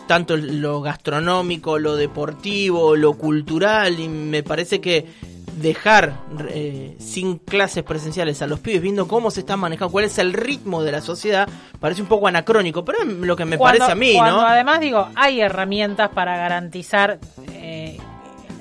tanto 0.07 0.37
lo 0.37 0.83
gastronómico, 0.83 1.79
lo 1.79 1.97
deportivo, 1.97 2.95
lo 2.95 3.15
cultural, 3.15 3.99
y 3.99 4.09
me 4.09 4.43
parece 4.43 4.81
que 4.81 5.07
dejar 5.57 6.15
eh, 6.49 6.97
sin 6.99 7.39
clases 7.39 7.85
presenciales 7.85 8.43
a 8.43 8.47
los 8.47 8.61
pibes 8.61 8.83
viendo 8.83 9.07
cómo 9.09 9.31
se 9.31 9.41
están 9.41 9.61
manejando, 9.61 9.93
cuál 9.93 10.05
es 10.05 10.19
el 10.19 10.33
ritmo 10.33 10.83
de 10.83 10.93
la 10.93 11.01
sociedad, 11.01 11.49
parece 11.81 12.03
un 12.03 12.09
poco 12.09 12.27
anacrónico, 12.27 12.85
pero 12.85 12.99
es 13.03 13.07
lo 13.07 13.37
que 13.37 13.45
me 13.45 13.57
cuando, 13.57 13.79
parece 13.81 13.93
a 13.93 13.95
mí, 13.95 14.15
cuando 14.15 14.43
¿no? 14.43 14.47
Además, 14.47 14.81
digo, 14.81 15.09
hay 15.15 15.41
herramientas 15.41 16.11
para 16.11 16.37
garantizar 16.37 17.19
eh, 17.53 17.99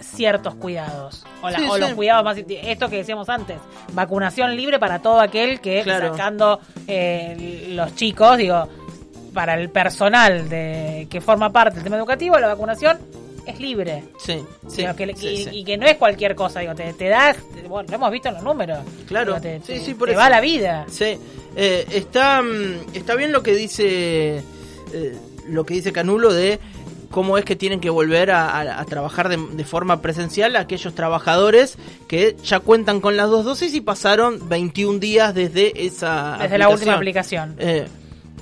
ciertos 0.01 0.56
cuidados. 0.56 1.25
O, 1.41 1.49
la- 1.49 1.58
Sí, 1.60 1.65
o 1.69 1.73
sí. 1.75 1.82
los 1.82 1.93
cuidados 1.93 2.23
más... 2.23 2.38
Esto 2.38 2.89
que 2.89 2.97
decíamos 2.97 3.27
antes, 3.29 3.58
vacunación 3.93 4.56
libre 4.56 4.77
para 4.79 4.99
todo 4.99 5.19
aquel 5.19 5.60
que, 5.60 5.82
Claro. 5.84 6.12
sacando 6.12 6.60
eh, 6.88 7.67
los 7.69 7.95
chicos, 7.95 8.38
digo, 8.38 8.67
para 9.34 9.56
el 9.56 9.69
personal 9.69 10.47
de 10.47 11.08
que 11.10 11.19
forma 11.21 11.51
parte 11.51 11.75
del 11.75 11.84
tema 11.84 11.97
educativo, 11.97 12.38
la 12.38 12.47
vacunación 12.47 12.99
es 13.45 13.60
libre. 13.60 14.03
Sí, 14.17 14.41
sí, 14.67 14.82
Digo, 14.82 14.95
que- 14.95 15.15
sí, 15.15 15.27
y, 15.27 15.43
sí. 15.43 15.49
y 15.53 15.63
que 15.63 15.77
no 15.77 15.86
es 15.86 15.97
cualquier 15.97 16.36
cosa, 16.36 16.60
digo, 16.62 16.75
te, 16.75 16.93
te 16.93 17.10
das, 17.10 17.38
bueno, 17.67 17.89
lo 17.89 17.95
hemos 17.95 18.12
visto 18.12 18.29
en 18.29 18.36
los 18.36 18.43
números. 18.43 18.79
Claro, 19.08 19.39
Digo, 19.39 19.41
te, 19.41 19.62
sí, 19.79 19.84
sí, 19.86 19.93
por 19.93 20.08
te 20.08 20.13
eso. 20.13 20.21
va 20.21 20.29
la 20.29 20.41
vida. 20.41 20.86
Sí, 20.89 21.17
eh, 21.56 21.86
está, 21.91 22.41
mm, 22.41 22.95
está 22.95 23.15
bien 23.15 23.32
lo 23.32 23.43
que 23.43 23.53
dice 23.56 24.38
eh, 24.93 25.17
lo 25.47 25.65
que 25.65 25.73
dice 25.73 25.91
Canulo 25.91 26.32
de 26.34 26.60
cómo 27.12 27.38
es 27.38 27.45
que 27.45 27.56
tienen 27.56 27.79
que 27.79 27.89
volver 27.91 28.32
a, 28.32 28.49
a- 28.49 28.79
a 28.79 28.86
trabajar 28.86 29.29
de, 29.29 29.38
de 29.38 29.63
forma 29.65 30.01
presencial 30.01 30.56
aquellos 30.56 30.95
trabajadores 30.95 31.77
que 32.08 32.36
ya 32.43 32.60
cuentan 32.60 33.01
con 33.01 33.17
las 33.17 33.29
dos 33.29 33.45
dosis 33.45 33.73
y 33.75 33.82
pasaron 33.82 34.49
21 34.49 34.99
días 34.99 35.36
desde 35.36 35.86
esa 35.86 36.38
Desde 36.41 36.58
la 36.58 36.69
última 36.69 36.93
aplicación. 36.95 37.56
Eh, 37.60 37.86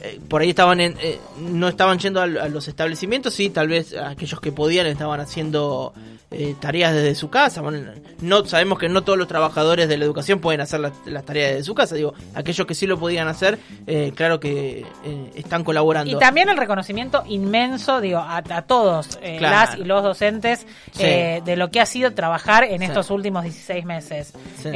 eh, 0.03 0.19
por 0.27 0.41
ahí 0.41 0.49
estaban 0.49 0.79
en, 0.79 0.95
eh, 1.01 1.19
no 1.39 1.67
estaban 1.67 1.99
yendo 1.99 2.19
a, 2.21 2.23
a 2.23 2.47
los 2.49 2.67
establecimientos, 2.67 3.33
sí, 3.33 3.49
tal 3.49 3.67
vez 3.67 3.95
aquellos 3.95 4.39
que 4.41 4.51
podían 4.51 4.87
estaban 4.87 5.19
haciendo 5.19 5.93
eh, 6.33 6.55
tareas 6.61 6.93
desde 6.93 7.13
su 7.15 7.29
casa. 7.29 7.61
Bueno, 7.61 7.91
no 8.21 8.45
sabemos 8.45 8.79
que 8.79 8.87
no 8.87 9.03
todos 9.03 9.19
los 9.19 9.27
trabajadores 9.27 9.89
de 9.89 9.97
la 9.97 10.05
educación 10.05 10.39
pueden 10.39 10.61
hacer 10.61 10.79
las, 10.79 10.93
las 11.05 11.25
tareas 11.25 11.51
desde 11.51 11.63
su 11.65 11.75
casa. 11.75 11.95
Digo, 11.95 12.13
aquellos 12.33 12.65
que 12.65 12.73
sí 12.73 12.87
lo 12.87 12.97
podían 12.97 13.27
hacer, 13.27 13.59
eh, 13.85 14.13
claro 14.15 14.39
que 14.39 14.85
eh, 15.03 15.31
están 15.35 15.63
colaborando. 15.65 16.09
Y 16.09 16.17
también 16.19 16.47
el 16.47 16.55
reconocimiento 16.57 17.23
inmenso, 17.27 17.99
digo, 17.99 18.19
a, 18.19 18.37
a 18.37 18.61
todos 18.61 19.17
Claro. 19.17 19.41
las 19.41 19.77
y 19.77 19.83
los 19.83 20.03
docentes 20.03 20.65
Sí. 20.93 21.03
eh, 21.03 21.41
de 21.43 21.55
lo 21.57 21.69
que 21.69 21.81
ha 21.81 21.85
sido 21.85 22.13
trabajar 22.13 22.63
en 22.63 22.79
Sí. 22.79 22.85
estos 22.85 23.09
últimos 23.11 23.43
16 23.43 23.83
meses. 23.85 24.33
Sí. 24.63 24.69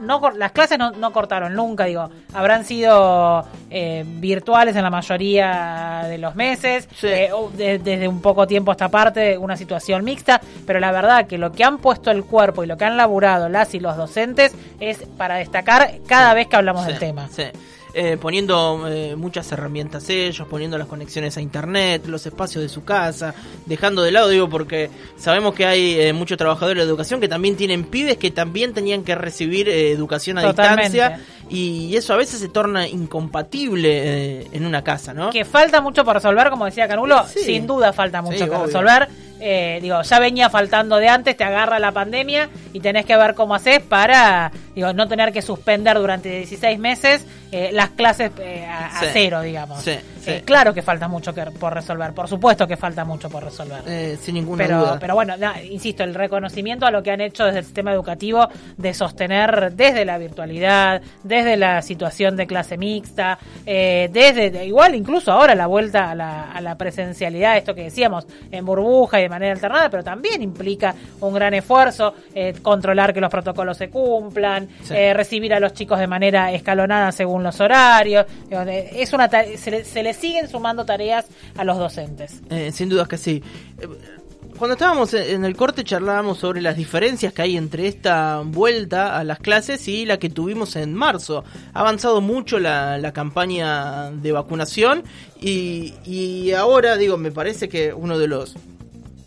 No, 0.00 0.20
las 0.36 0.52
clases 0.52 0.78
no, 0.78 0.90
no 0.92 1.12
cortaron 1.12 1.54
nunca, 1.54 1.84
digo, 1.84 2.10
habrán 2.34 2.64
sido 2.64 3.44
eh, 3.70 4.04
virtuales 4.06 4.74
en 4.76 4.82
la 4.82 4.90
mayoría 4.90 6.02
de 6.08 6.18
los 6.18 6.34
meses, 6.34 6.88
Sí. 6.94 7.06
eh, 7.08 7.30
de- 7.56 7.78
desde 7.78 8.08
un 8.08 8.20
poco 8.20 8.46
tiempo 8.46 8.70
a 8.70 8.74
esta 8.74 8.88
parte, 8.88 9.36
una 9.38 9.56
situación 9.56 10.04
mixta, 10.04 10.40
pero 10.66 10.80
la 10.80 10.90
verdad 10.92 11.26
que 11.26 11.38
lo 11.38 11.52
que 11.52 11.64
han 11.64 11.78
puesto 11.78 12.10
el 12.10 12.24
cuerpo 12.24 12.64
y 12.64 12.66
lo 12.66 12.76
que 12.76 12.84
han 12.84 12.96
laburado 12.96 13.48
las 13.48 13.74
y 13.74 13.80
los 13.80 13.96
docentes 13.96 14.54
es 14.80 14.98
para 15.16 15.36
destacar 15.36 15.90
cada 16.06 16.34
vez 16.34 16.46
que 16.48 16.56
hablamos 16.56 16.82
Sí, 16.84 16.90
del 16.90 16.98
tema. 16.98 17.28
Eh, 17.92 18.16
poniendo 18.20 18.84
eh, 18.88 19.16
muchas 19.16 19.50
herramientas 19.50 20.08
ellos, 20.10 20.46
poniendo 20.48 20.78
las 20.78 20.86
conexiones 20.86 21.36
a 21.36 21.40
internet, 21.40 22.06
los 22.06 22.24
espacios 22.24 22.62
de 22.62 22.68
su 22.68 22.84
casa, 22.84 23.34
dejando 23.66 24.02
de 24.02 24.12
lado, 24.12 24.28
digo, 24.28 24.48
porque 24.48 24.90
sabemos 25.16 25.54
que 25.54 25.66
hay 25.66 26.00
eh, 26.00 26.12
muchos 26.12 26.38
trabajadores 26.38 26.84
de 26.84 26.88
educación 26.88 27.20
que 27.20 27.26
también 27.28 27.56
tienen 27.56 27.82
pibes 27.84 28.16
que 28.16 28.30
también 28.30 28.72
tenían 28.74 29.02
que 29.02 29.14
recibir 29.16 29.68
eh, 29.68 29.90
educación 29.90 30.38
a 30.38 30.42
Totalmente. 30.42 30.92
distancia 30.92 31.24
y 31.48 31.96
eso 31.96 32.14
a 32.14 32.16
veces 32.16 32.38
se 32.38 32.48
torna 32.48 32.86
incompatible 32.86 34.40
eh, 34.42 34.46
en 34.52 34.66
una 34.66 34.82
casa, 34.84 35.12
¿no? 35.12 35.30
Que 35.30 35.44
falta 35.44 35.80
mucho 35.80 36.04
por 36.04 36.14
resolver, 36.14 36.48
como 36.50 36.64
decía 36.66 36.86
Canulo, 36.88 37.24
Sí. 37.26 37.40
sin 37.40 37.66
duda 37.66 37.92
falta 37.92 38.22
mucho 38.22 38.38
Sí, 38.38 38.44
obvio. 38.44 38.66
resolver. 38.66 39.08
Eh, 39.42 39.78
digo, 39.80 40.02
ya 40.02 40.18
venía 40.18 40.50
faltando 40.50 40.96
de 40.96 41.08
antes, 41.08 41.34
te 41.36 41.44
agarra 41.44 41.78
la 41.78 41.92
pandemia 41.92 42.50
y 42.74 42.80
tenés 42.80 43.06
que 43.06 43.16
ver 43.16 43.34
cómo 43.34 43.54
haces 43.54 43.80
para 43.80 44.52
digo, 44.74 44.92
no 44.92 45.08
tener 45.08 45.32
que 45.32 45.40
suspender 45.40 45.96
durante 45.98 46.28
16 46.28 46.78
meses 46.78 47.24
eh, 47.52 47.70
las 47.72 47.90
clases 47.90 48.30
eh, 48.40 48.64
a, 48.66 48.90
cero, 49.12 49.40
digamos. 49.42 49.80
Sí, 49.82 49.92
sí. 50.20 50.30
Eh, 50.30 50.42
claro 50.44 50.72
que 50.74 50.82
falta 50.82 51.08
mucho 51.08 51.34
que, 51.34 51.42
por 51.46 51.74
resolver, 51.74 52.12
por 52.12 52.28
supuesto 52.28 52.66
que 52.66 52.76
falta 52.76 53.04
mucho 53.04 53.28
por 53.28 53.44
resolver. 53.44 53.82
Eh, 53.86 54.16
sin 54.20 54.34
ninguna 54.34 54.64
Pero, 54.64 54.78
duda. 54.80 54.98
pero 55.00 55.14
bueno, 55.14 55.36
na- 55.36 55.60
insisto, 55.62 56.04
el 56.04 56.14
reconocimiento 56.14 56.86
a 56.86 56.90
lo 56.90 57.02
que 57.02 57.10
han 57.10 57.20
hecho 57.20 57.44
desde 57.44 57.58
el 57.60 57.64
sistema 57.64 57.92
educativo 57.92 58.48
de 58.76 58.94
sostener 58.94 59.72
desde 59.72 60.04
la 60.04 60.18
virtualidad, 60.18 61.02
desde 61.22 61.56
la 61.56 61.82
situación 61.82 62.36
de 62.36 62.46
clase 62.46 62.76
mixta, 62.76 63.38
eh, 63.66 64.08
desde 64.12 64.50
de- 64.50 64.66
igual 64.66 64.94
incluso 64.94 65.32
ahora 65.32 65.54
la 65.54 65.66
vuelta 65.66 66.10
a 66.10 66.14
la, 66.14 66.52
a 66.52 66.60
la 66.60 66.76
presencialidad, 66.76 67.56
esto 67.56 67.74
que 67.74 67.84
decíamos, 67.84 68.26
en 68.50 68.64
burbuja 68.64 69.18
y 69.18 69.22
de 69.24 69.28
manera 69.28 69.52
alternada, 69.54 69.90
pero 69.90 70.04
también 70.04 70.42
implica 70.42 70.94
un 71.20 71.34
gran 71.34 71.54
esfuerzo, 71.54 72.14
eh, 72.34 72.54
controlar 72.62 73.12
que 73.12 73.20
los 73.20 73.30
protocolos 73.30 73.76
se 73.76 73.88
cumplan, 73.90 74.68
eh, 74.90 75.12
recibir 75.14 75.52
a 75.54 75.60
los 75.60 75.72
chicos 75.72 75.98
de 75.98 76.06
manera 76.06 76.52
escalonada 76.52 77.12
según 77.12 77.39
los 77.42 77.60
horarios. 77.60 78.26
Es 78.50 79.12
una 79.12 79.28
se, 79.28 79.70
le, 79.70 79.84
se 79.84 80.02
le 80.02 80.14
siguen 80.14 80.48
sumando 80.48 80.84
tareas 80.84 81.26
a 81.56 81.64
los 81.64 81.78
docentes. 81.78 82.40
Eh, 82.50 82.70
sin 82.72 82.88
dudas 82.88 83.08
que 83.08 83.18
sí. 83.18 83.42
Eh, 83.78 83.86
Cuando 84.58 84.74
estábamos 84.74 85.14
en 85.14 85.40
en 85.40 85.44
el 85.44 85.56
corte 85.56 85.84
charlábamos 85.84 86.38
sobre 86.38 86.60
las 86.60 86.76
diferencias 86.76 87.32
que 87.32 87.42
hay 87.42 87.56
entre 87.56 87.86
esta 87.88 88.42
vuelta 88.44 89.18
a 89.18 89.24
las 89.24 89.38
clases 89.38 89.86
y 89.88 90.04
la 90.04 90.18
que 90.18 90.28
tuvimos 90.28 90.76
en 90.76 90.94
marzo. 90.94 91.44
Ha 91.72 91.80
avanzado 91.80 92.20
mucho 92.20 92.58
la, 92.58 92.98
la 92.98 93.12
campaña 93.12 94.10
de 94.10 94.32
vacunación 94.32 95.02
y, 95.40 95.94
y 96.04 96.52
ahora, 96.52 96.96
digo, 96.96 97.16
me 97.16 97.30
parece 97.32 97.68
que 97.68 97.94
uno 97.94 98.18
de 98.18 98.28
los 98.28 98.54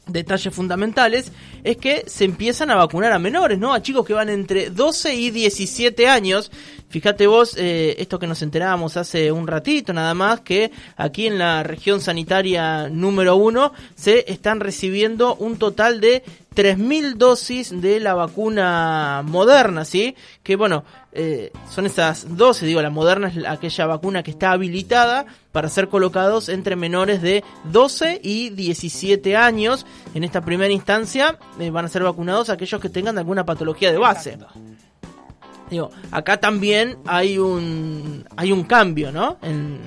detalles 0.05 0.53
fundamentales 0.53 1.31
es 1.63 1.77
que 1.77 2.03
se 2.05 2.25
empiezan 2.25 2.69
a 2.69 2.75
vacunar 2.75 3.13
a 3.13 3.19
menores, 3.19 3.57
¿no? 3.57 3.73
A 3.73 3.81
chicos 3.81 4.05
que 4.05 4.13
van 4.13 4.29
entre 4.29 4.69
12 4.69 5.15
y 5.15 5.31
17 5.31 6.07
años. 6.07 6.51
Fíjate 6.93 7.25
vos, 7.25 7.55
eh, 7.57 7.95
esto 7.97 8.19
que 8.19 8.27
nos 8.27 8.43
enterábamos 8.43 8.97
hace 8.97 9.31
un 9.31 9.47
ratito 9.47 9.93
nada 9.93 10.13
más, 10.13 10.41
que 10.41 10.69
aquí 10.95 11.25
en 11.25 11.39
la 11.39 11.63
región 11.63 11.99
sanitaria 12.01 12.87
número 12.87 13.35
uno 13.35 13.73
se 13.95 14.31
están 14.31 14.59
recibiendo 14.59 15.33
un 15.37 15.57
total 15.57 15.99
de 15.99 16.21
3.000 16.55 17.15
dosis 17.17 17.81
de 17.81 17.99
la 17.99 18.13
vacuna 18.13 19.23
moderna, 19.25 19.85
¿sí? 19.85 20.15
Que 20.43 20.55
bueno, 20.55 20.83
eh, 21.13 21.51
son 21.67 21.87
esas 21.87 22.37
dosis, 22.37 22.67
digo, 22.67 22.79
la 22.83 22.91
moderna 22.91 23.29
es 23.29 23.37
la- 23.37 23.53
aquella 23.53 23.87
vacuna 23.87 24.21
que 24.21 24.29
está 24.29 24.51
habilitada 24.51 25.25
para 25.51 25.69
ser 25.69 25.89
colocados 25.89 26.47
entre 26.47 26.75
menores 26.75 27.23
de 27.23 27.43
12 27.71 28.19
y 28.21 28.51
17 28.51 29.35
años. 29.35 29.87
En 30.13 30.23
esta 30.23 30.41
primera 30.41 30.71
instancia 30.71 31.39
eh, 31.59 31.71
van 31.71 31.85
a 31.85 31.89
ser 31.89 32.03
vacunados 32.03 32.51
aquellos 32.51 32.79
que 32.79 32.89
tengan 32.89 33.17
alguna 33.17 33.43
patología 33.47 33.91
de 33.91 33.97
base. 33.97 34.37
Digo, 35.73 35.91
acá 36.11 36.37
también 36.37 36.97
hay 37.05 37.37
un 37.37 38.25
hay 38.37 38.51
un 38.51 38.63
cambio, 38.63 39.11
¿no? 39.11 39.37
En, 39.41 39.79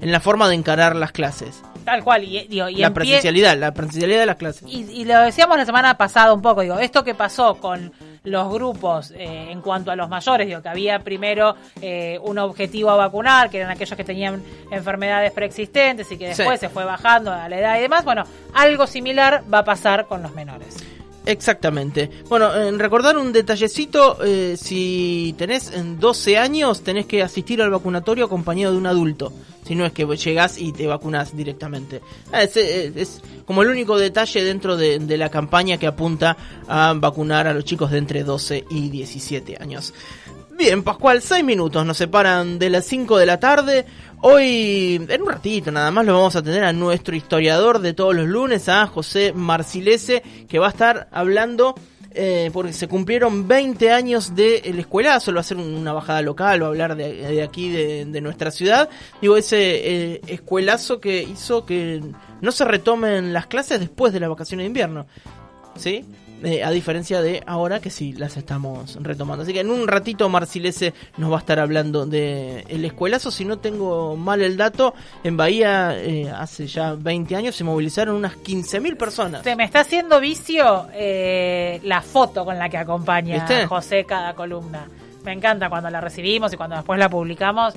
en 0.00 0.10
la 0.12 0.18
forma 0.20 0.48
de 0.48 0.54
encarar 0.56 0.96
las 0.96 1.12
clases. 1.12 1.62
Tal 1.84 2.02
cual, 2.02 2.24
y, 2.24 2.46
digo, 2.48 2.68
y 2.70 2.76
la 2.76 2.88
pie- 2.88 2.94
presencialidad, 2.94 3.58
la 3.58 3.72
presencialidad 3.74 4.20
de 4.20 4.26
las 4.26 4.36
clases. 4.36 4.64
Y, 4.66 4.84
y 4.90 5.04
lo 5.04 5.20
decíamos 5.20 5.58
la 5.58 5.66
semana 5.66 5.96
pasada 5.98 6.32
un 6.32 6.40
poco, 6.40 6.62
digo, 6.62 6.78
esto 6.78 7.04
que 7.04 7.14
pasó 7.14 7.56
con 7.56 7.92
los 8.24 8.50
grupos 8.50 9.10
eh, 9.10 9.50
en 9.50 9.60
cuanto 9.60 9.90
a 9.90 9.96
los 9.96 10.08
mayores, 10.08 10.46
digo, 10.46 10.62
que 10.62 10.68
había 10.70 10.98
primero 11.00 11.54
eh, 11.82 12.18
un 12.22 12.38
objetivo 12.38 12.88
a 12.88 12.96
vacunar, 12.96 13.50
que 13.50 13.58
eran 13.58 13.70
aquellos 13.70 13.98
que 13.98 14.04
tenían 14.04 14.42
enfermedades 14.70 15.30
preexistentes 15.32 16.10
y 16.10 16.16
que 16.16 16.28
después 16.28 16.58
Sí. 16.58 16.66
se 16.66 16.68
fue 16.70 16.84
bajando 16.86 17.30
a 17.30 17.46
la 17.50 17.58
edad 17.58 17.76
y 17.78 17.82
demás, 17.82 18.02
bueno, 18.02 18.24
algo 18.54 18.86
similar 18.86 19.44
va 19.52 19.58
a 19.58 19.64
pasar 19.64 20.06
con 20.06 20.22
los 20.22 20.34
menores. 20.34 20.76
Exactamente. 21.26 22.10
Bueno, 22.28 22.54
en 22.54 22.78
recordar 22.78 23.16
un 23.16 23.32
detallecito, 23.32 24.18
eh, 24.22 24.56
si 24.58 25.34
tenés 25.38 25.72
en 25.72 25.98
12 25.98 26.36
años, 26.38 26.82
tenés 26.82 27.06
que 27.06 27.22
asistir 27.22 27.62
al 27.62 27.70
vacunatorio 27.70 28.26
acompañado 28.26 28.72
de 28.72 28.78
un 28.78 28.86
adulto. 28.86 29.32
Si 29.66 29.74
no 29.74 29.86
es 29.86 29.92
que 29.92 30.04
llegás 30.04 30.58
y 30.58 30.72
te 30.72 30.86
vacunas 30.86 31.34
directamente. 31.34 32.02
Ah, 32.30 32.42
Es, 32.42 32.56
es 32.58 33.22
como 33.46 33.62
el 33.62 33.68
único 33.68 33.96
detalle 33.96 34.44
dentro 34.44 34.76
de, 34.76 34.98
de 34.98 35.16
la 35.16 35.30
campaña 35.30 35.78
que 35.78 35.86
apunta 35.86 36.36
a 36.68 36.92
vacunar 36.94 37.46
a 37.46 37.54
los 37.54 37.64
chicos 37.64 37.90
de 37.90 37.98
entre 37.98 38.24
12 38.24 38.66
y 38.70 38.90
17 38.90 39.56
años. 39.60 39.94
Bien, 40.56 40.84
Pascual, 40.84 41.20
6 41.20 41.42
minutos 41.42 41.84
nos 41.84 41.96
separan 41.96 42.60
de 42.60 42.70
las 42.70 42.84
5 42.84 43.18
de 43.18 43.26
la 43.26 43.40
tarde. 43.40 43.86
Hoy, 44.20 45.04
en 45.08 45.22
un 45.22 45.28
ratito 45.28 45.72
nada 45.72 45.90
más, 45.90 46.06
lo 46.06 46.12
vamos 46.12 46.36
a 46.36 46.44
tener 46.44 46.62
a 46.62 46.72
nuestro 46.72 47.16
historiador 47.16 47.80
de 47.80 47.92
todos 47.92 48.14
los 48.14 48.28
lunes, 48.28 48.68
a 48.68 48.86
José 48.86 49.32
Marcilese, 49.34 50.22
que 50.48 50.60
va 50.60 50.66
a 50.68 50.70
estar 50.70 51.08
hablando, 51.10 51.74
eh, 52.12 52.50
porque 52.52 52.72
se 52.72 52.86
cumplieron 52.86 53.48
20 53.48 53.90
años 53.90 54.36
del 54.36 54.78
escuelazo, 54.78 55.32
él 55.32 55.36
va 55.36 55.40
a 55.40 55.42
hacer 55.42 55.56
una 55.56 55.92
bajada 55.92 56.22
local, 56.22 56.62
va 56.62 56.66
a 56.66 56.68
hablar 56.68 56.94
de, 56.94 57.14
de 57.14 57.42
aquí, 57.42 57.70
de, 57.70 58.04
de 58.04 58.20
nuestra 58.20 58.52
ciudad. 58.52 58.88
Digo, 59.20 59.36
ese 59.36 59.58
eh, 59.58 60.20
escuelazo 60.28 61.00
que 61.00 61.20
hizo 61.20 61.66
que 61.66 62.00
no 62.40 62.52
se 62.52 62.64
retomen 62.64 63.32
las 63.32 63.48
clases 63.48 63.80
después 63.80 64.12
de 64.12 64.20
la 64.20 64.28
vacaciones 64.28 64.62
de 64.62 64.68
invierno. 64.68 65.06
¿Sí? 65.76 66.04
Eh, 66.44 66.62
a 66.62 66.70
diferencia 66.70 67.22
de 67.22 67.42
ahora 67.46 67.80
que 67.80 67.90
sí 67.90 68.12
las 68.12 68.36
estamos 68.36 68.98
retomando. 69.00 69.42
Así 69.42 69.52
que 69.52 69.60
en 69.60 69.70
un 69.70 69.88
ratito 69.88 70.28
Marcilese 70.28 70.92
nos 71.16 71.30
va 71.30 71.36
a 71.36 71.38
estar 71.40 71.58
hablando 71.58 72.06
de 72.06 72.64
el 72.68 72.84
escuelazo. 72.84 73.30
Si 73.30 73.44
no 73.44 73.58
tengo 73.58 74.16
mal 74.16 74.42
el 74.42 74.56
dato, 74.56 74.94
en 75.22 75.36
Bahía 75.36 75.96
eh, 75.96 76.30
hace 76.30 76.66
ya 76.66 76.94
20 76.94 77.36
años 77.36 77.56
se 77.56 77.64
movilizaron 77.64 78.16
unas 78.16 78.36
15.000 78.36 78.96
personas. 78.96 79.42
Se 79.42 79.56
me 79.56 79.64
está 79.64 79.80
haciendo 79.80 80.20
vicio 80.20 80.86
eh, 80.92 81.80
la 81.84 82.02
foto 82.02 82.44
con 82.44 82.58
la 82.58 82.68
que 82.68 82.76
acompaña 82.76 83.34
¿Viste? 83.34 83.66
José 83.66 84.04
cada 84.04 84.34
columna. 84.34 84.86
Me 85.24 85.32
encanta 85.32 85.70
cuando 85.70 85.88
la 85.88 86.00
recibimos 86.00 86.52
y 86.52 86.56
cuando 86.56 86.76
después 86.76 86.98
la 86.98 87.08
publicamos. 87.08 87.74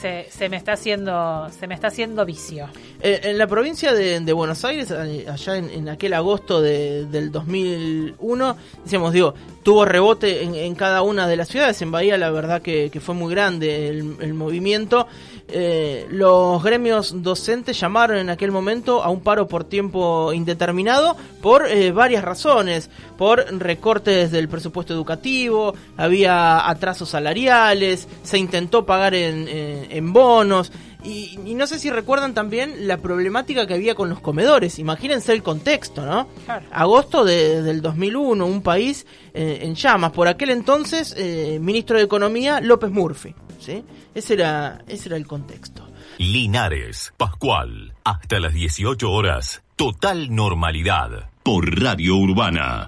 Se, 0.00 0.26
se 0.30 0.48
me 0.48 0.56
está 0.56 0.72
haciendo 0.72 1.48
se 1.58 1.66
me 1.66 1.74
está 1.74 1.88
haciendo 1.88 2.24
vicio. 2.24 2.68
Eh, 3.00 3.20
en 3.24 3.38
la 3.38 3.46
provincia 3.46 3.92
de, 3.92 4.32
Buenos 4.32 4.64
Aires, 4.64 4.90
eh, 4.90 5.26
allá 5.28 5.56
en, 5.56 5.70
en 5.70 5.88
aquel 5.88 6.14
agosto 6.14 6.60
de- 6.60 7.06
del 7.06 7.32
2001, 7.32 8.56
decíamos, 8.84 9.12
digo, 9.12 9.34
tuvo 9.62 9.84
rebote 9.84 10.42
en, 10.44 10.54
en 10.54 10.74
cada 10.74 11.02
una 11.02 11.26
de 11.26 11.36
las 11.36 11.48
ciudades. 11.48 11.80
En 11.82 11.90
Bahía, 11.90 12.16
la 12.18 12.30
verdad 12.30 12.62
que, 12.62 12.90
fue 13.00 13.14
muy 13.14 13.32
grande 13.32 13.88
el, 13.88 14.34
movimiento. 14.34 15.06
Eh, 15.48 16.06
los 16.10 16.62
gremios 16.62 17.22
docentes 17.22 17.78
llamaron 17.80 18.18
en 18.18 18.30
aquel 18.30 18.50
momento 18.50 19.02
a 19.02 19.08
un 19.08 19.20
paro 19.20 19.48
por 19.48 19.64
tiempo 19.64 20.32
indeterminado 20.32 21.16
por 21.40 21.66
varias 21.94 22.22
razones, 22.22 22.90
por 23.16 23.38
recortes 23.58 24.30
del 24.30 24.48
presupuesto 24.48 24.92
educativo, 24.92 25.74
había 25.96 26.68
atrasos 26.68 27.08
salariales, 27.10 28.08
se 28.22 28.38
intentó 28.38 28.84
pagar 28.84 29.14
en, 29.14 29.46
eh, 29.48 29.87
en 29.90 30.12
bonos. 30.12 30.72
Y, 31.04 31.38
y 31.46 31.54
no 31.54 31.66
sé 31.68 31.78
si 31.78 31.90
recuerdan 31.90 32.34
también 32.34 32.88
la 32.88 32.96
problemática 32.98 33.66
que 33.66 33.74
había 33.74 33.94
con 33.94 34.08
los 34.08 34.20
comedores. 34.20 34.78
Imagínense 34.80 35.32
el 35.32 35.42
contexto, 35.44 36.04
¿no? 36.04 36.28
Claro. 36.44 36.66
Agosto 36.72 37.24
de- 37.24 37.62
del 37.62 37.80
2001, 37.82 38.44
un 38.44 38.62
país 38.62 39.06
eh, 39.32 39.60
en 39.62 39.74
llamas. 39.76 40.10
Por 40.12 40.26
aquel 40.26 40.50
entonces, 40.50 41.14
eh, 41.16 41.58
ministro 41.60 41.96
de 41.98 42.04
Economía, 42.04 42.60
López 42.60 42.90
Murphy. 42.90 43.34
¿sí? 43.60 43.84
Ese, 44.14 44.34
era, 44.34 44.80
ese 44.88 45.08
era 45.08 45.16
el 45.16 45.26
contexto. 45.26 45.86
Linares, 46.18 47.12
Pascual, 47.16 47.94
hasta 48.04 48.40
las 48.40 48.52
18 48.52 49.10
horas. 49.10 49.62
Total 49.76 50.34
normalidad. 50.34 51.30
Por 51.44 51.80
Radio 51.80 52.16
Urbana. 52.16 52.76